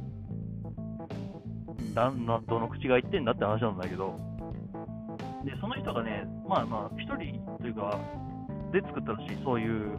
[1.93, 4.15] だなどの口が言ってんだって話なんだけど、
[5.45, 7.99] で、その人がね、まあまあ、一人というか、
[8.73, 9.91] で作ったらしい、そういう、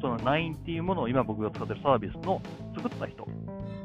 [0.00, 2.40] その LINE っていうものを今僕が使ってるサービスの
[2.74, 3.26] 作った人、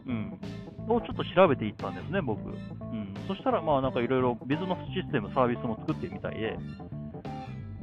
[0.08, 0.40] うん、
[0.88, 2.40] をちょっと調べていったんですね、僕。
[2.48, 6.58] うん、そしたら、まあなんかいろいろビズノスシステム、サービスも作ってるみたいで、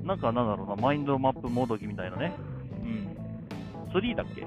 [0.03, 2.35] なんかなんだろうな、マインドマップモード機みたいなね、
[2.83, 3.16] うん、
[3.92, 4.46] 3だっけ？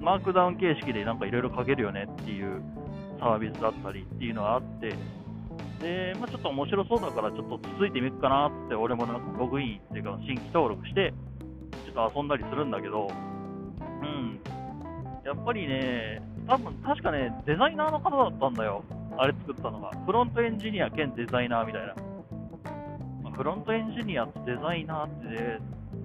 [0.00, 2.60] マークダウン形式でなんかいろいろ書けるよねっていう
[3.20, 4.96] サービスだったりっていうのがあって、
[5.80, 11.14] で、まあ、ちょっと面白そうだから、ちょっと続いてみるかなって、俺もなんかログインっていうか、新規登録して、
[11.86, 13.08] ちょっと遊んだりするんだけど、
[14.02, 14.40] うん、
[15.24, 18.84] やっぱりね、多分確かね、デザイナーの方だったんだよ、
[19.16, 19.90] あれ作ったのが。
[20.06, 21.94] フロントエンジニア兼デザイナーみたいな。
[23.22, 25.60] まあ、フロントエンジニアとデザイナーって、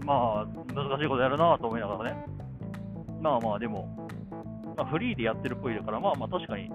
[0.06, 2.26] まあ、難しいことやるなと思いながらね。
[3.22, 4.08] まあまあ、でも、
[4.78, 6.70] まあ、フリーでやってるっぽいだから、まあまあ確かに、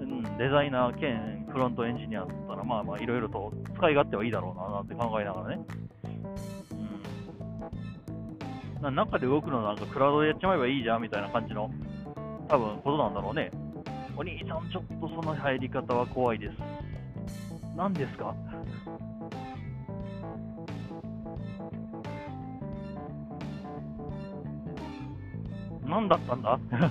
[0.00, 5.62] うん、デザイナー兼フロントエンジニアだったら、まあまあいろいろと使い勝手はいいだろうななんて考えながらね。
[8.78, 8.82] うん。
[8.82, 11.70] な中で動くのなんかクラウドでやっちまえばいいじゃんみたいな感じの、
[12.50, 13.50] 多分ことなんだろうね。
[14.16, 16.56] お兄さん、ちょっとその入り方は怖いです。
[17.76, 18.34] 何ですか？
[25.84, 26.58] 何だったんだ？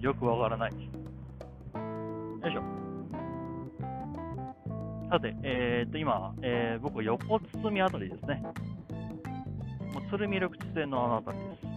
[0.00, 0.72] よくわからない。
[0.72, 0.78] よ
[2.48, 2.62] いしょ。
[5.10, 8.42] さて、えー、っと、今、えー、僕、横包みあたりですね。
[9.92, 11.70] もう鶴見緑地線のあの辺りです。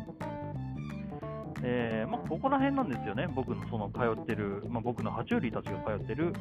[1.66, 6.34] えー、まあ、ここら辺なんですよね、僕のその通ってる、まあ、僕の爬虫類たちが通ってる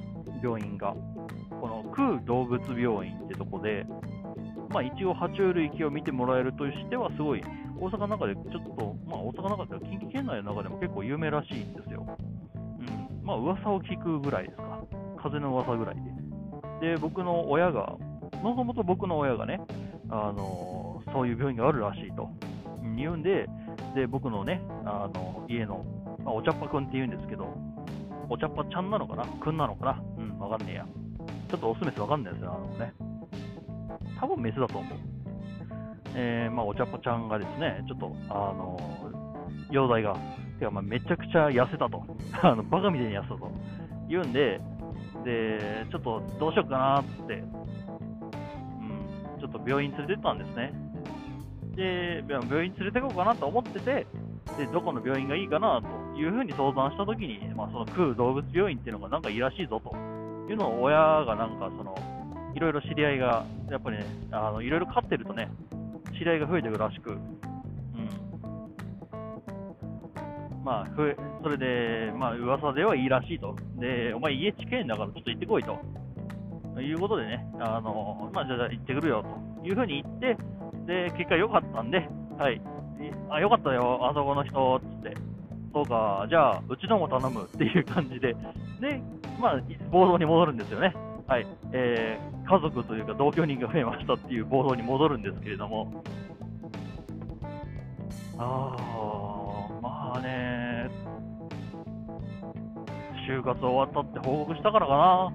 [0.43, 0.95] 病院が、
[1.61, 3.87] この空動物病院ってとこで、
[4.71, 7.43] まあ、一応、爬虫類機を見てもらえるとしては、すごい
[7.79, 12.05] 大阪の中でちょっと、まあ、大阪の中では近畿圏内の中でも結構有名らしいんですよ。
[12.57, 13.25] うん。
[13.25, 14.83] まあ、噂を聞くぐらいですか。
[15.23, 15.97] 風の噂ぐらい
[16.81, 16.95] で。
[16.95, 17.97] で、僕の親が、
[18.43, 19.61] もともと僕の親がね、
[20.11, 20.82] あの
[21.12, 22.31] そういう病院があるらしいと
[22.96, 23.48] 言うんで、
[23.94, 25.85] で、僕のね、あの家の、
[26.25, 27.46] まあ、お茶っ葉くんって言うんですけど、
[28.29, 29.25] お茶っ葉ちゃんなのかな？
[29.27, 30.03] くんなのかな？
[30.18, 30.87] うん、わかんねえや。
[31.48, 32.94] ちょっとオスメスわかんないですよ、あのね。
[34.18, 34.98] 多分メスだと思う。
[36.14, 38.79] えー、まあ、お茶っ葉ちゃんがですね、ちょっと、あの、
[39.70, 40.14] 容体が、
[40.59, 42.05] てかまあめちゃくちゃ痩せたと、
[42.42, 43.51] あのバカみたいに痩せたと
[44.09, 44.61] 言うんで、
[45.25, 47.37] で、ちょっとどうしようかなって、う
[49.37, 50.72] ん、ちょっと病院連れてったんですね。
[51.77, 54.07] で、病院連れて行こうかなと思ってて、
[54.59, 59.97] で、どこの病院がいいかなというふうに相談したときに、まあ、その空動物病院っていうのがなんかいいらしいぞと
[60.51, 61.95] いうのを親がなんかその、
[62.55, 65.51] いろいろ知り合いが、やっぱりね、あのいろいろ飼ってるとね、
[66.19, 67.19] 知り合いが増えていくらしく、うん。
[70.65, 73.57] まあ、ふそれで、まあ、噂ではいいらしいと。
[73.79, 75.79] で、お前家近いんだからちょっと行ってこいと。
[76.81, 79.23] いうことでね、あの、まあ、じゃあ行ってくるよ
[79.61, 80.37] というふうに言って、
[80.87, 82.61] で、結果良かったんで、はい。
[83.31, 85.16] あ、よかったよ、あそこの人、つって。
[85.73, 88.35] そうか、じゃあ、うちのも頼むっていう感じで、
[88.81, 89.03] で、
[89.40, 90.95] まあ、暴動に戻るんですよね。
[91.27, 91.47] はい。
[91.73, 96.03] えー家族というか同居人が増えましたっていう報道に戻るんですけれども、
[98.37, 100.90] ああ、まあね、
[103.29, 105.33] 就活終わったって報告したからかな。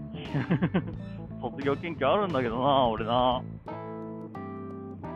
[1.42, 3.42] 卒業研究あるんだけどな、俺な。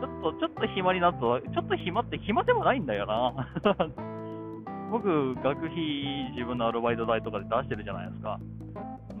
[0.02, 3.48] ちょっと、ちょっと暇になったちょっと暇って暇でもないんだよな。
[4.90, 8.40] 僕、学費自分のアルバイト代とかで出してるじゃないですか。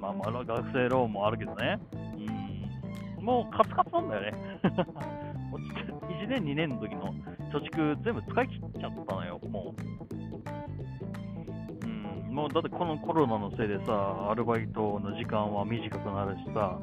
[0.00, 1.78] まあまあ、学生ローンもあるけどね。
[3.18, 3.24] うん。
[3.24, 4.34] もうカツカツなんだよね。
[6.24, 7.14] 1年、2年の時の
[7.52, 9.74] 貯蓄全部使い切っちゃったのよ、も
[11.80, 11.86] う。
[11.86, 11.88] う
[12.32, 16.76] ん、もうだってこのコロナのせいでさ、アルバイトの時間は短くなるしさ、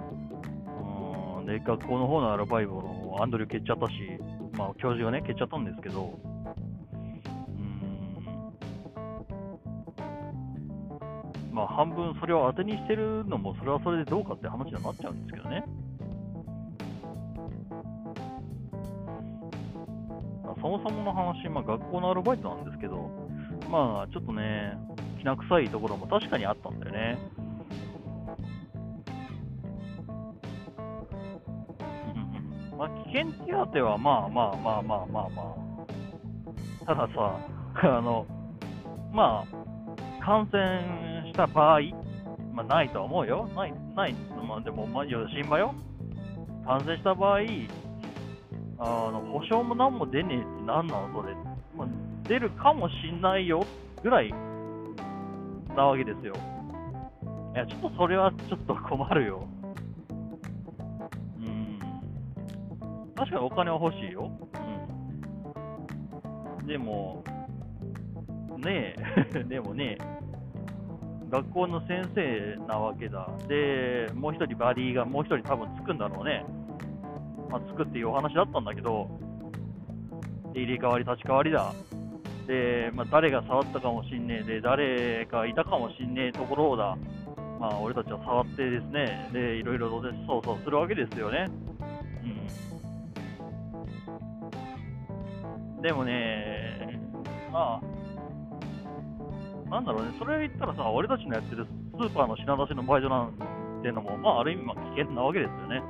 [1.38, 3.94] うん、で、学校の方のアルバイトのアンドリュー消っちゃったし、
[4.58, 6.28] まあ、教授がね、消っちゃったんですけど、う
[11.52, 15.64] んまあ、半分それを当てにしてるのも、それはそれでどうかって話になっちゃうんですけどね。
[20.62, 23.10] そもそもの話、まあ、学校のアルバイトなんですけど、
[23.70, 24.78] まあ、ちょっとね、
[25.20, 27.18] きな臭いところも確かにあったんだよね。
[33.12, 35.56] 険手当はまあまあまあまあまあま
[36.84, 36.86] あ。
[36.86, 37.36] たださ、
[37.98, 38.26] あの、
[39.12, 39.44] ま
[40.22, 41.82] あ、感染した場合、
[42.54, 43.48] まあないとは思うよ。
[43.56, 44.14] ない、ない、
[44.48, 45.74] まあでも、まあ、心配よ。
[46.66, 47.40] 感染した場合、
[48.80, 51.36] あの保証も何も出ねえって何なのそれ、
[51.76, 51.88] まあ、
[52.28, 53.66] 出るかもしんないよ
[54.02, 54.34] ぐらい
[55.76, 56.34] なわけですよ。
[57.54, 59.48] いや、ちょっとそれはちょっと困るよ。
[63.20, 64.32] 確かにお金は欲しいよ。
[66.60, 66.66] うん。
[66.66, 67.22] でも、
[68.58, 68.96] ね
[69.36, 69.98] え、 でもね、
[71.30, 73.30] 学校の先生なわけだ。
[73.50, 76.46] で、もう一人バディがもう一人多分つくんだろうね。
[77.50, 79.10] まあ、つくっていうお話だったんだけど、
[80.54, 81.74] 入れ替わり立ち替わりだ。
[82.48, 86.98] で、まあ、誰が触ったかもしんねえで、誰がいたかもしんねえところをだ、
[87.60, 91.48] まあ、俺たちは触ってですね、で、いろいろと操作するわけですよね。
[92.24, 92.69] うん。
[95.82, 97.00] でもね、
[97.52, 103.34] まあ、なんだろうね、それ言ったらさ、俺たちのやってるスーパーの品出しのバイトなん
[103.82, 105.82] ていうのも、まあ、ある意味、ま、危険なわけですよね。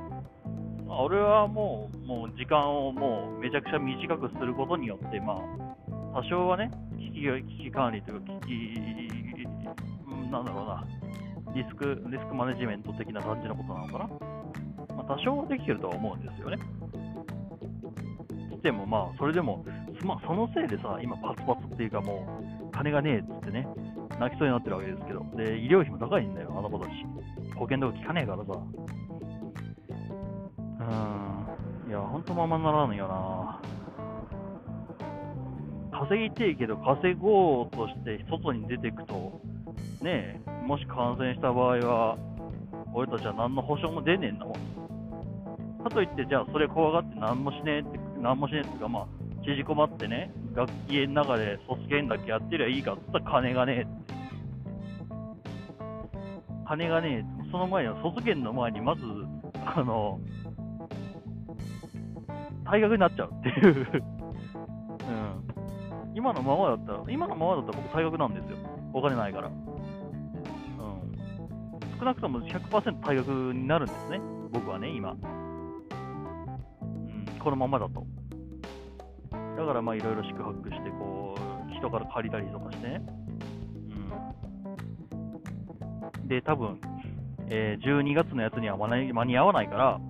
[0.86, 10.84] まあ、俺はもう、もう時間をもうめちゃくちゃ短くすることによって、まあ、多少はね、危機危機管理というか、危機、なんだろうな、
[11.54, 14.08] リスク、リスクマネジメント的な感じのことなのかな。
[14.94, 16.58] まあ、多少はできてるとは思うんですよね。
[18.62, 19.64] でもまあ、それでも、
[20.04, 22.26] まあ、そのせいでさ、今パツパツっていうかも
[22.68, 23.66] う、金がねえっつってね、
[24.18, 26.92] 泣きそうになってるわけですけど、で、医療費も高いんだよ、あの子たち。
[27.56, 28.52] 保険とか効かねえからさ。
[30.80, 31.90] うん。
[31.90, 33.60] いや、ほんとままならんよな。
[36.00, 39.40] 稼ぎてえけど、稼ごうとして外に出ていくと、
[40.02, 42.16] ねえ、もし感染した場合は、
[42.94, 45.84] 俺たちは何の保証も出ねえんだもん。
[45.84, 49.06] かといって、じゃあそれ怖がって何もしねえって、何もしねえっていうか、まあ、
[49.44, 54.14] 縮こまってね、学級の中で卒検だけやってりゃいいかって言ったら金がねえって。
[56.66, 59.02] 金がねえ、その前には卒検の前にまず、
[59.66, 60.20] あの、
[62.64, 63.86] 退学になっちゃうっていう
[65.08, 66.14] うん。
[66.14, 68.56] 今のままだったら、今のままだったら僕退学なんですよ。
[68.92, 69.48] お金ないから。
[69.48, 69.54] うん。
[71.98, 74.20] 少なくとも100%退学になるんですね。
[74.52, 75.16] 僕はね、今。
[77.40, 78.06] このままだと。
[79.56, 83.02] だからまあいろいろ宿泊して、こう、人から借りたりとかしてね。
[86.22, 86.28] うん。
[86.28, 86.80] で、多分、
[87.48, 90.00] えー、12月のやつには間に合わないから、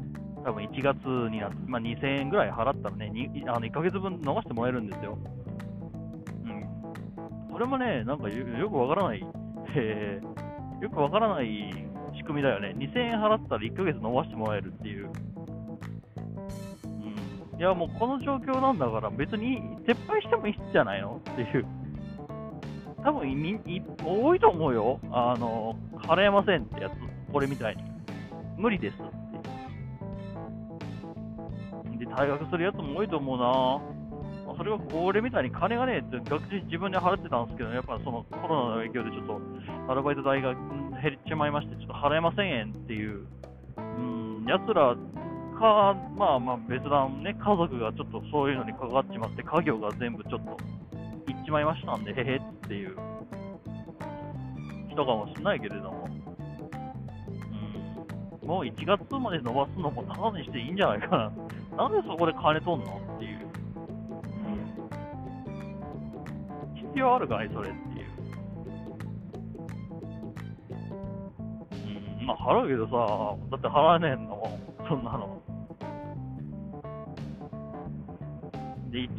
[0.44, 0.96] 多分1月
[1.30, 3.12] になって、まあ、2000円ぐらい払ったらね、
[3.46, 5.18] あの1ヶ月分逃してもらえるんですよ。
[6.44, 7.52] うん。
[7.52, 9.26] これもね、なんかよくわからない、
[9.76, 11.46] えー、よくわからない
[12.16, 12.74] 仕組みだよね。
[12.76, 15.10] 2000円払ったら1ヶ月伸ばしてもらえるっていう。
[17.60, 21.20] いや、もうこの状況なんだから別に撤廃してもいいんじゃないの？
[21.30, 21.66] っていう。
[23.04, 24.98] 多分いい多いと思うよ。
[25.12, 26.94] あの、払えませんってやつ。
[27.30, 27.82] これみたいに。
[28.56, 28.98] 無理ですっ
[31.98, 32.06] てで。
[32.06, 34.56] 退学するやつも多いと思うな。
[34.56, 39.38] それは俺みたいに金がねえって学費自分で払ってたんですけど、やっぱそのコロナの影響でちょっと
[39.92, 43.26] アルバイト代が減っちまいまして、ちょっと払えませんっていう、
[43.76, 44.96] うん、やつら
[45.61, 50.56] か、まあまあ別段ね、家族がちょっとそういうのにかかっちまって、家業が全部ちょっと
[51.30, 52.96] いっちまいましたんで、へへっていう
[54.90, 56.08] 人かもしれないけれども、
[58.42, 61.30] うん、もう1月まで伸ばすのもただにしていいんじゃないかな。
[61.76, 63.40] なんでそこで金取んのっていう。
[66.74, 68.02] 必要あるかいそれってい
[72.18, 72.22] う。
[72.22, 75.39] ん、まあ払うけどさ、だって払えねえんだもん、そんなの。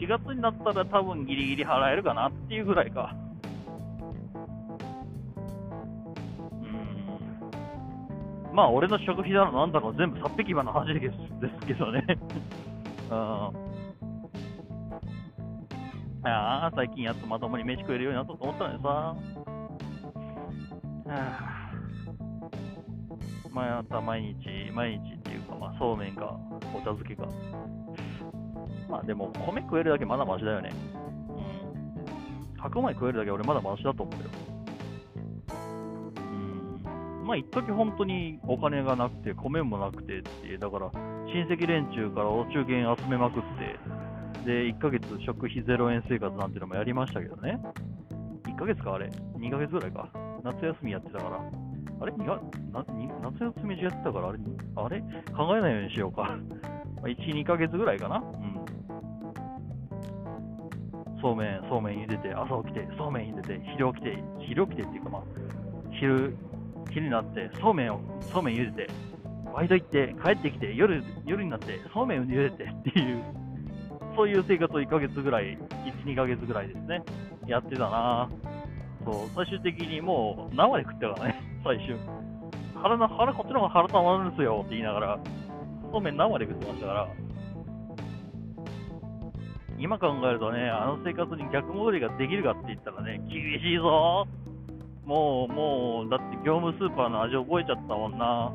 [0.01, 3.15] で、1月になったら多分ギリギリ払えるかなっていうぐらいか。
[6.61, 6.65] う
[8.53, 8.55] ん。
[8.55, 12.03] まあ、俺の食費だのなんだの全部3匹馬の話ですですけどね。
[13.11, 13.17] うん。
[16.23, 18.89] ああ、最近やっとまともに飯食えるようになったと思ったのにさ。
[18.89, 19.15] は
[21.13, 21.71] あ
[23.53, 26.39] また毎日、毎日っていうか、まあ、そうめんか、
[26.73, 27.27] お茶漬けか。
[28.91, 30.69] まあでも、米食えるだけまだマシだよね。
[31.29, 32.59] うん。
[32.59, 34.29] 白米食えるだけ俺まだマシだと思うよ。
[36.17, 37.25] うん。
[37.25, 40.91] まあ、一時本当にお金がなくて、米もなくてって、だから、
[41.27, 43.79] 親戚連中からお中元集めまくって、
[44.45, 47.59] で、1ヶ月食費0円生活なんてのもやりましたけどね。
[48.45, 49.07] 1ヶ月か、あれ。
[49.37, 50.09] 2ヶ月ぐらいか。
[50.43, 51.39] 夏休みやってたから。
[52.01, 52.41] あれ ?2 が
[52.73, 52.83] な
[53.31, 54.39] 夏休み中やってたから、あれ？
[54.75, 55.01] あれ？
[55.33, 56.35] 考えないようにしようか。
[57.05, 58.17] 1、2ヶ月ぐらいかな。
[58.17, 58.50] うん。
[61.21, 65.21] そうめん、そうめん茹でて、朝起きて、そうめん茹でて、昼起きて、昼起きてっていうかまあ、
[65.91, 66.35] 昼、
[66.89, 68.01] 昼になって、そうめんを、
[68.33, 68.93] そうめん茹でて、
[69.53, 73.23] バイト行って、帰ってきて、夜、夜になって、そうめん茹でてっていう、
[74.15, 77.03] そういう生活を1ヶ月ぐらい、1、2ヶ月ぐらいですね、
[77.45, 78.29] やってたな。
[79.05, 81.95] そう、最終的にもう、生で食ってたからね、 最終。
[82.81, 85.19] 腹の、腹、こっちの方が腹たまるんですよって言いながら、
[85.91, 87.07] そうめん生で食ってましたから、
[89.81, 94.27] 今考えるとね、あの生活に逆戻りができるかって言ったらね、厳しいぞ。
[95.03, 98.53] もう、もう、だって業務スーパーの味覚えちゃったもんな。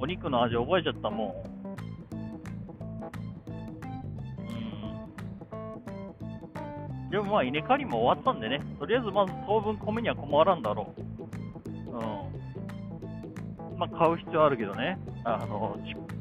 [0.00, 1.32] お肉の味覚えちゃったもん。
[7.04, 7.10] うん。
[7.10, 11.02] でもまあ、稲刈りも終わったんでね、とりあえずまず当分米には困らんだろう。
[11.92, 11.98] う
[13.74, 13.78] ん。
[13.78, 14.98] まあ、買う必要あるけどね。
[15.24, 15.76] あの、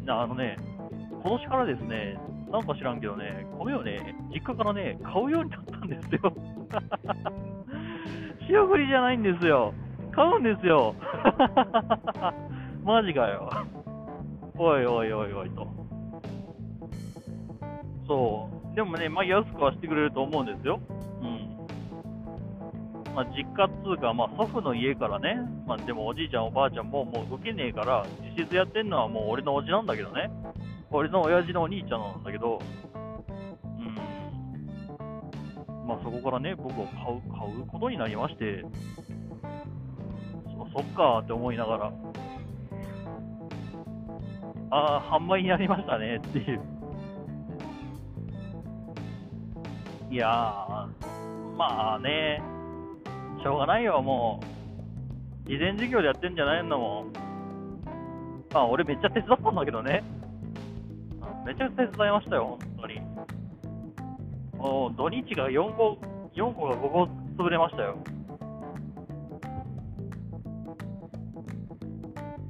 [0.08, 0.58] あのね、
[1.24, 2.20] 今年からですね、
[2.54, 6.32] なんか知らんけどね、米をね、実家からね、買うようになったんですよ。
[8.48, 9.74] 仕送りじゃないんですよ。
[10.12, 10.94] 買うんですよ。
[12.86, 13.50] マジかよ。
[14.56, 15.68] おいおいおいおいと。
[18.08, 18.76] そう。
[18.76, 20.80] でもね、まあ安くはしてくれると思うんですよ。
[21.24, 23.16] うん。
[23.16, 28.06] まあ実家っつうか、まあ祖父の家からね、まあでもおじいちゃんおばあちゃんももう動けねえから、
[28.38, 30.30] 実質やってんのはもう俺のおじなんだけどね。
[30.96, 32.60] 俺の親父のお兄ちゃんなんだけど、
[33.64, 33.96] うん。
[35.88, 38.64] まあそこからね、僕を買う、買うことになりまして、
[40.56, 41.92] そそっかって思いながら、
[44.70, 46.62] ああ、販売になりましたねっていう。
[50.12, 50.28] いや、
[51.58, 52.40] まあね、
[53.42, 54.40] しょうがないよ、も
[55.48, 55.50] う。
[55.50, 57.06] 事前授業でやってんじゃないのも。
[58.54, 60.04] まあ、俺めっちゃ手伝ったんだけどね。
[61.46, 63.02] めちゃくちゃ手伝いましたよ、本当に。
[64.58, 65.98] もう土日が4個、
[66.36, 67.04] 4個が5個
[67.44, 67.98] 潰れましたよ。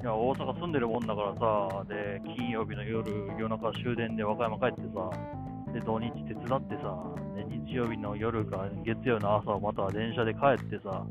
[0.03, 5.09] いや、大阪住んでるもんだからさ、で、金曜日の夜、夜中終電で和歌山帰ってさ、
[5.73, 6.93] で、土日手伝ってさ、
[7.35, 11.03] で、日曜日の夜か月曜の朝また電車で帰ってさ、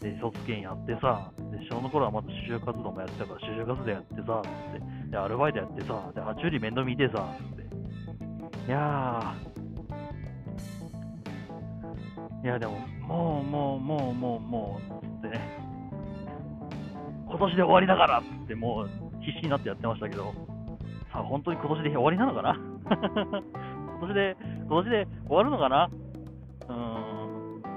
[0.00, 4.80] で、卒検やってさ、で、その頃はまた就職活動もやってたから、就職活動やってさ、って、
[5.10, 7.62] で、アルバイトやってさ、で、爬虫類面倒見てさ、つって。
[8.66, 15.40] いやー、いや、でも、もう、もう、もう、もう、もう、つってね、
[17.28, 18.90] 今年で終わりだからつって、もう
[19.20, 20.32] 必死になってやってましたけど、
[21.12, 22.54] さあ、本当に今年で終わりなのかな？
[23.98, 24.36] 今年で、
[24.68, 25.90] 今年で終わるのかな？
[26.68, 26.74] うー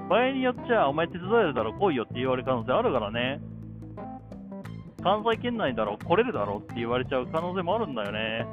[0.06, 0.08] ん。
[0.08, 3.40] 場合によっちゃ、お前手伝えるだろ、来いよって言われる可能性あるからね。
[5.02, 8.46] 関西圏内だろ、来れるだろって言われちゃう可能性もあるんだよね。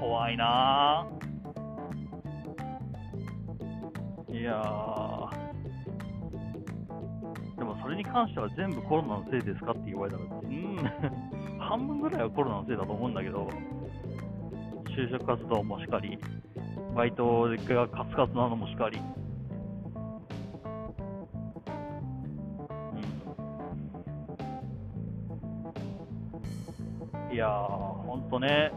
[0.00, 4.38] 怖いなぁ。
[4.38, 5.44] いやー。
[7.56, 10.76] でもそれに関しては全部コロナのせいですかって言われたら、うん、
[11.60, 13.48] 半分ぐらいはコロナのせいだと思うんだけど、
[14.96, 16.18] 就職活動もしかり、
[16.94, 18.98] バイトがカツカツなのもしかり。
[27.34, 28.70] いやー、ほんとね。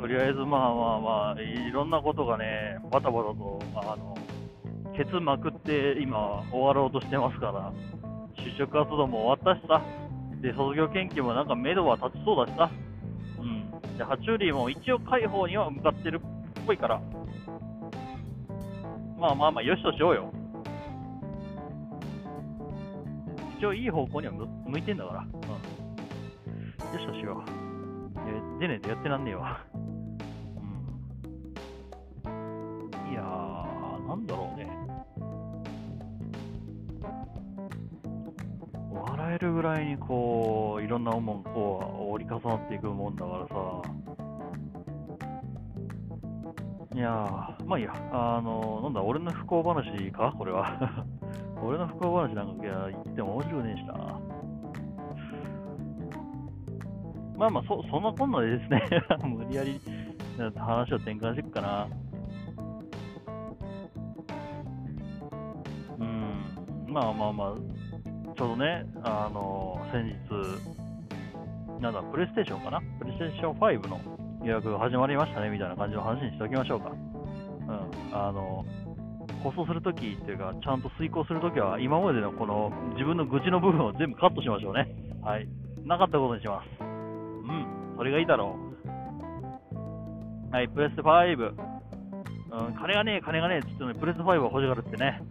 [0.00, 4.16] とりあえずまあまあまあ、いろんなことがね、バタバタと、あの、
[4.96, 7.70] ケツまくって今終わろうとしてますから、
[8.42, 9.82] 就職活動も終わったしさ、
[10.40, 12.70] で、卒業研究もなんか目処は立ちそうだしさ、
[13.40, 13.70] うん。
[13.98, 16.22] で、爬虫類も一応解放には向かってる
[16.62, 16.98] っぽいから、
[19.18, 20.32] まあまあまあ、よしとしようよ。
[23.60, 25.20] 一応いい方向には向いてんだから。
[25.20, 25.30] うん。
[26.94, 28.58] よしとしよう。
[28.58, 29.62] でねえとやってなんねえわ。
[32.24, 33.12] うん。
[33.12, 34.66] いやー、なんだろうね。
[38.94, 43.54] 笑えるぐらいにこう、いろんなもんこう、折り重なっていくもんだからさ。
[46.94, 47.92] いやー、まあいいや。
[48.10, 50.34] あの、なんだ、俺の不幸話か？
[50.38, 51.04] これは。
[51.62, 54.20] 俺の不幸話なんかいや言っても面白くねえしな。
[57.40, 58.82] まあまあ、そそんなこんなでですね、
[59.24, 59.80] 無理やり
[60.54, 61.88] 話を転換していくかな。
[65.98, 67.54] うん、まあまあまあ、
[68.36, 72.82] ちょうどね、あの、先日、なんだ、プレイステーションかな？
[72.98, 73.98] プレイステーション5の
[74.44, 76.90] 予約が始まりましたねみたいな感じの話にしておきましょうか。
[76.90, 78.66] うん、あの、
[79.42, 84.86] 放送するときっていうか、ちゃんと遂行するときは、今までのこの自分の愚痴の部分を全部カットしましょうね。
[85.22, 85.48] はい。
[85.84, 86.66] なかったことにします。
[86.80, 88.56] うん、それがいいだろ
[90.52, 90.54] う。
[90.54, 91.54] はい、プレステ5。
[92.52, 95.22] うん、金がねえ、金がねえって言ってのに、プレステ5は欲しがるってね。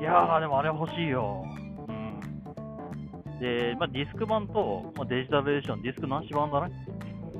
[0.00, 1.44] いやー、でもあれ欲しいよ。
[1.88, 3.38] うん。
[3.38, 6.74] で、まあ、ディスク版と、まあ、デジタルエディション、ディスクなし版だね。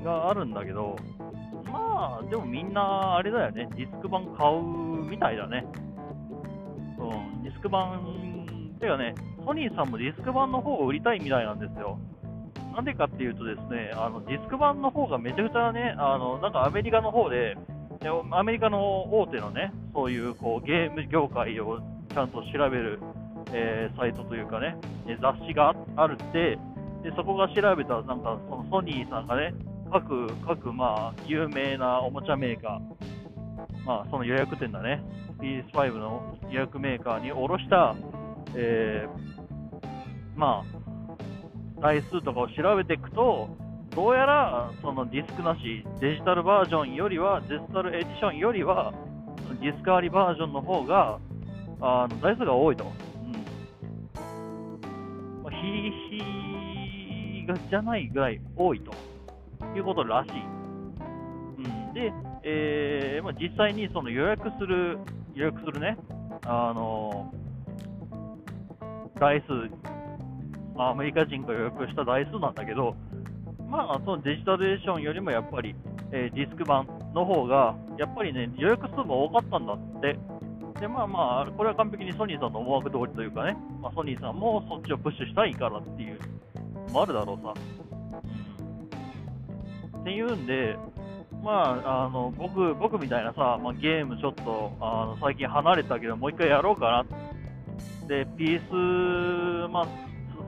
[0.03, 0.95] があるんだけど、
[1.65, 4.61] まあ、でもみんな、あれだよね、ディスク版買う
[5.09, 5.65] みたいだね。
[6.97, 8.47] うん、ディスク版、
[8.79, 11.99] てかね、ソニーさんもディスク版の方を売りたいみたいなんですよ。
[12.75, 17.55] なんでかっていうとですね、あのディスク版の方がめちゃくちゃね、あのなんかアメリカの方で、
[18.31, 21.79] アメリカの大手のね、そういうこうゲーム業界を
[22.13, 22.99] ちゃんと調べる、
[23.53, 24.75] えーサイトというかね、
[25.21, 26.57] 雑誌があるって、
[27.03, 29.53] でそこが調べたなんかそのソニーさんがね、
[29.91, 33.14] 各、各、まあ、有名なおもちゃメーカー、
[33.85, 35.03] まあ、その予約店だね、
[35.39, 37.95] PS5 の予約メーカーに卸した、
[38.55, 39.35] えー
[40.35, 43.49] まあ、台数とかを調べていくと、
[43.95, 48.93] どうやらそのディスクなし、デジタルバージョンよりは、デジタルエディションよりは、
[49.61, 51.19] ディスクありバージョンの方が、
[51.79, 52.83] あの台数が多いと。
[52.83, 52.91] うん
[55.43, 55.91] まあ、ひ
[57.41, 58.91] ひがじゃないぐらい多いと
[59.75, 60.31] いうことらしい。
[61.57, 62.11] うん、で、
[62.47, 64.99] えーまあ、実際にその予約する、
[65.33, 65.97] 予約するね、
[66.45, 67.33] あの
[69.19, 69.51] 台数、
[70.75, 72.95] まあ、アメリカ人が予約した台数なんだけど、
[73.67, 75.75] まあ、そのデジタルエディションよりもやっぱり、
[76.11, 80.19] えーディスク版の方が、やっぱりね、予約数も多かったんだって。
[80.79, 86.19] で、まあまあ、これは完璧にソニーさんの思惑通りというかね、まあ、ソニーさんもそっちをプッシュしたいからっていう、
[86.91, 87.53] もあるだろうさ。
[89.97, 90.77] っていうんで、
[91.45, 97.05] まあ、あの僕僕みたいなさ、まあ、ゲームちょっとあの最近離れたけど、もう一回やろうか
[98.01, 98.07] な。
[98.07, 99.87] で、PS、まあ、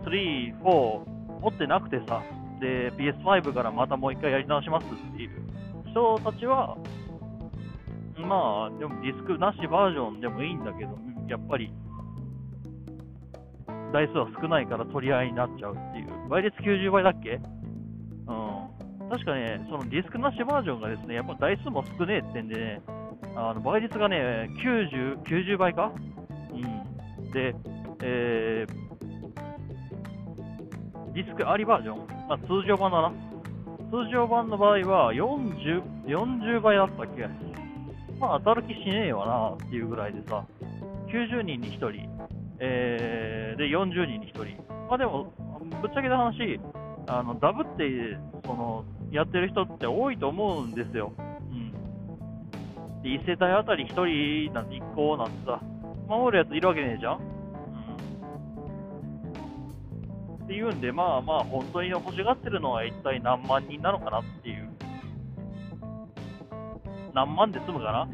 [0.07, 2.23] 3、4持ってなくてさ、
[2.59, 5.29] で、PS5 からまたもう一回やり直しますっていう
[5.91, 6.75] 人たちは、
[8.17, 11.71] まあ、でもディスクなしバージョンでもいいんだけど、やっぱり、
[13.93, 16.27] 台数は少ないから取り合いになっちゃうっていう。
[16.27, 17.39] 倍率90倍だっけ？
[19.09, 22.81] 確かね、そのディスクなしバージョンがですね、やっぱ台数も少ねえってんでね、
[23.35, 25.91] あの倍率がね、90、90倍か？
[26.51, 26.61] うん。
[27.31, 27.55] で、
[28.03, 28.73] えー、
[31.13, 33.13] ディスクありバージョン、まあ、通常版だな。
[33.89, 37.25] 通常版の場合は40、40倍だったっけ？
[38.19, 40.45] まあ当たる気しねえわなっていうぐらいでさ、
[41.07, 42.09] 90人に1人、
[42.59, 44.61] えー、で40人に1人。
[44.89, 45.31] まあでも、
[45.81, 46.59] ぶっちゃけた話、
[47.07, 51.13] あのダブってそのやってる人って多いと思うんですよ。
[51.17, 51.21] う
[51.53, 51.71] ん。
[53.01, 55.61] で、1世帯あたり1人なんて1個なんてさ、
[56.07, 57.19] 守るやついるわけねえじゃん。
[57.19, 57.19] う
[60.41, 60.43] ん。
[60.45, 64.69] っていうんで、まあまあ、本当に欲しがってるのは一体何万人なのかなっていう。
[67.13, 68.07] 何万で済むかな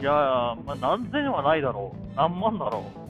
[0.00, 0.12] いや、
[0.66, 2.16] まあ、何千はないだろう。
[2.16, 3.03] 何万だろう。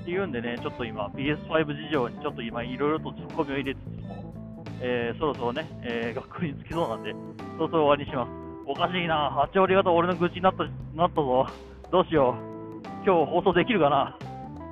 [0.00, 7.12] っていうんでね、ちょっと今、PS5 事情にちょっと今、いろいろとツッコミを入れつつも、えーそろそろね、えー学校に着きそうなんで、
[7.56, 8.30] そろそろ終わりにします。
[8.66, 11.46] おかしいな、8割方俺の愚痴になったなったぞ。
[11.90, 12.86] どうしよう。
[13.04, 14.16] 今日放送できるかな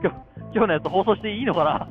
[0.03, 0.17] 今日、
[0.55, 1.89] 今日のやつ放送していいのかなっ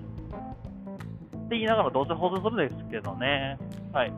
[1.49, 3.57] て言いながらどうせ放送するんですけどね。
[3.93, 4.13] はい。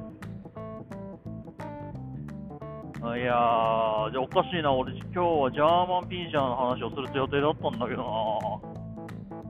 [3.00, 8.49] いやー、じゃあおかしいな、俺今日はジャーマンピージャーの話をする予定だったんだけどな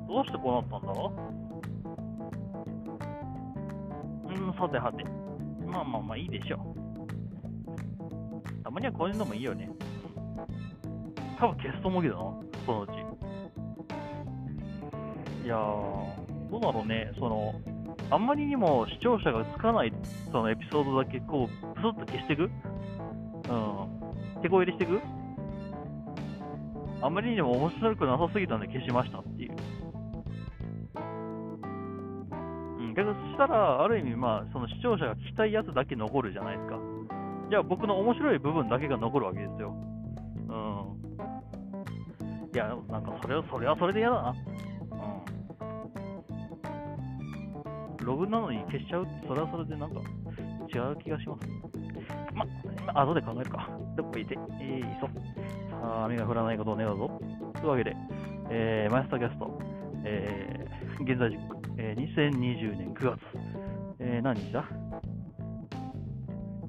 [0.09, 0.93] どうしてこうなったんだ
[4.27, 4.31] う？
[4.49, 5.03] ん、さてはて。
[5.67, 6.59] まあまあまあいいでしょう。
[8.63, 9.69] たまにはこういうのもいいよね。
[11.39, 12.21] 多分消すと思うけどな、
[12.65, 12.91] そのうち。
[15.45, 17.53] いやー、どうだろうね、その、
[18.09, 19.93] あんまりにも視聴者がつかない
[20.31, 22.41] そのエピソードだけこう、プスッと消していく？
[22.43, 22.49] うん。
[24.41, 24.99] 手こ入れしていく？
[27.01, 29.38] あんまりにも面白くなさすぎたんで消しましたって
[33.39, 36.77] したら、ある意味、まあ、その視聴者が聞きたいやつだけ残るじゃないですか。
[37.49, 39.73] じゃあ僕の面白い部分だけが残るわけですよ。
[40.49, 40.99] うん。
[42.53, 44.35] いや、なんかそれは、それはそれで嫌だな。
[48.01, 48.05] うん。
[48.05, 50.01] ログなのに消しちゃうそれはそれでなんか
[50.73, 51.47] 違う気がします。
[52.33, 52.45] ま、
[52.93, 53.69] ま後で考えるか。
[53.95, 55.07] どっかいて、え、いそ。
[55.07, 55.11] さ
[55.81, 57.21] あ、雨が降らないことを願うぞ。
[57.55, 57.95] というわけで、
[58.49, 59.59] えー、マイスターキャスト、
[60.03, 63.19] えー、現在時刻、えー、2020年9月、
[63.99, 64.65] えー、何日だ？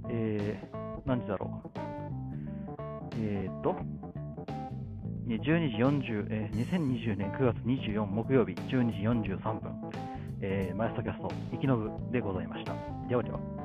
[0.09, 1.71] えー、何時だろう？
[3.19, 3.75] えーっと、
[5.27, 5.41] 12
[5.77, 8.93] 時40、えー2020年9月24木曜日12
[9.25, 9.91] 時43分、
[10.43, 12.73] えー、マイスタキャスト、生き延ぶでございました。
[13.09, 13.60] ではでは。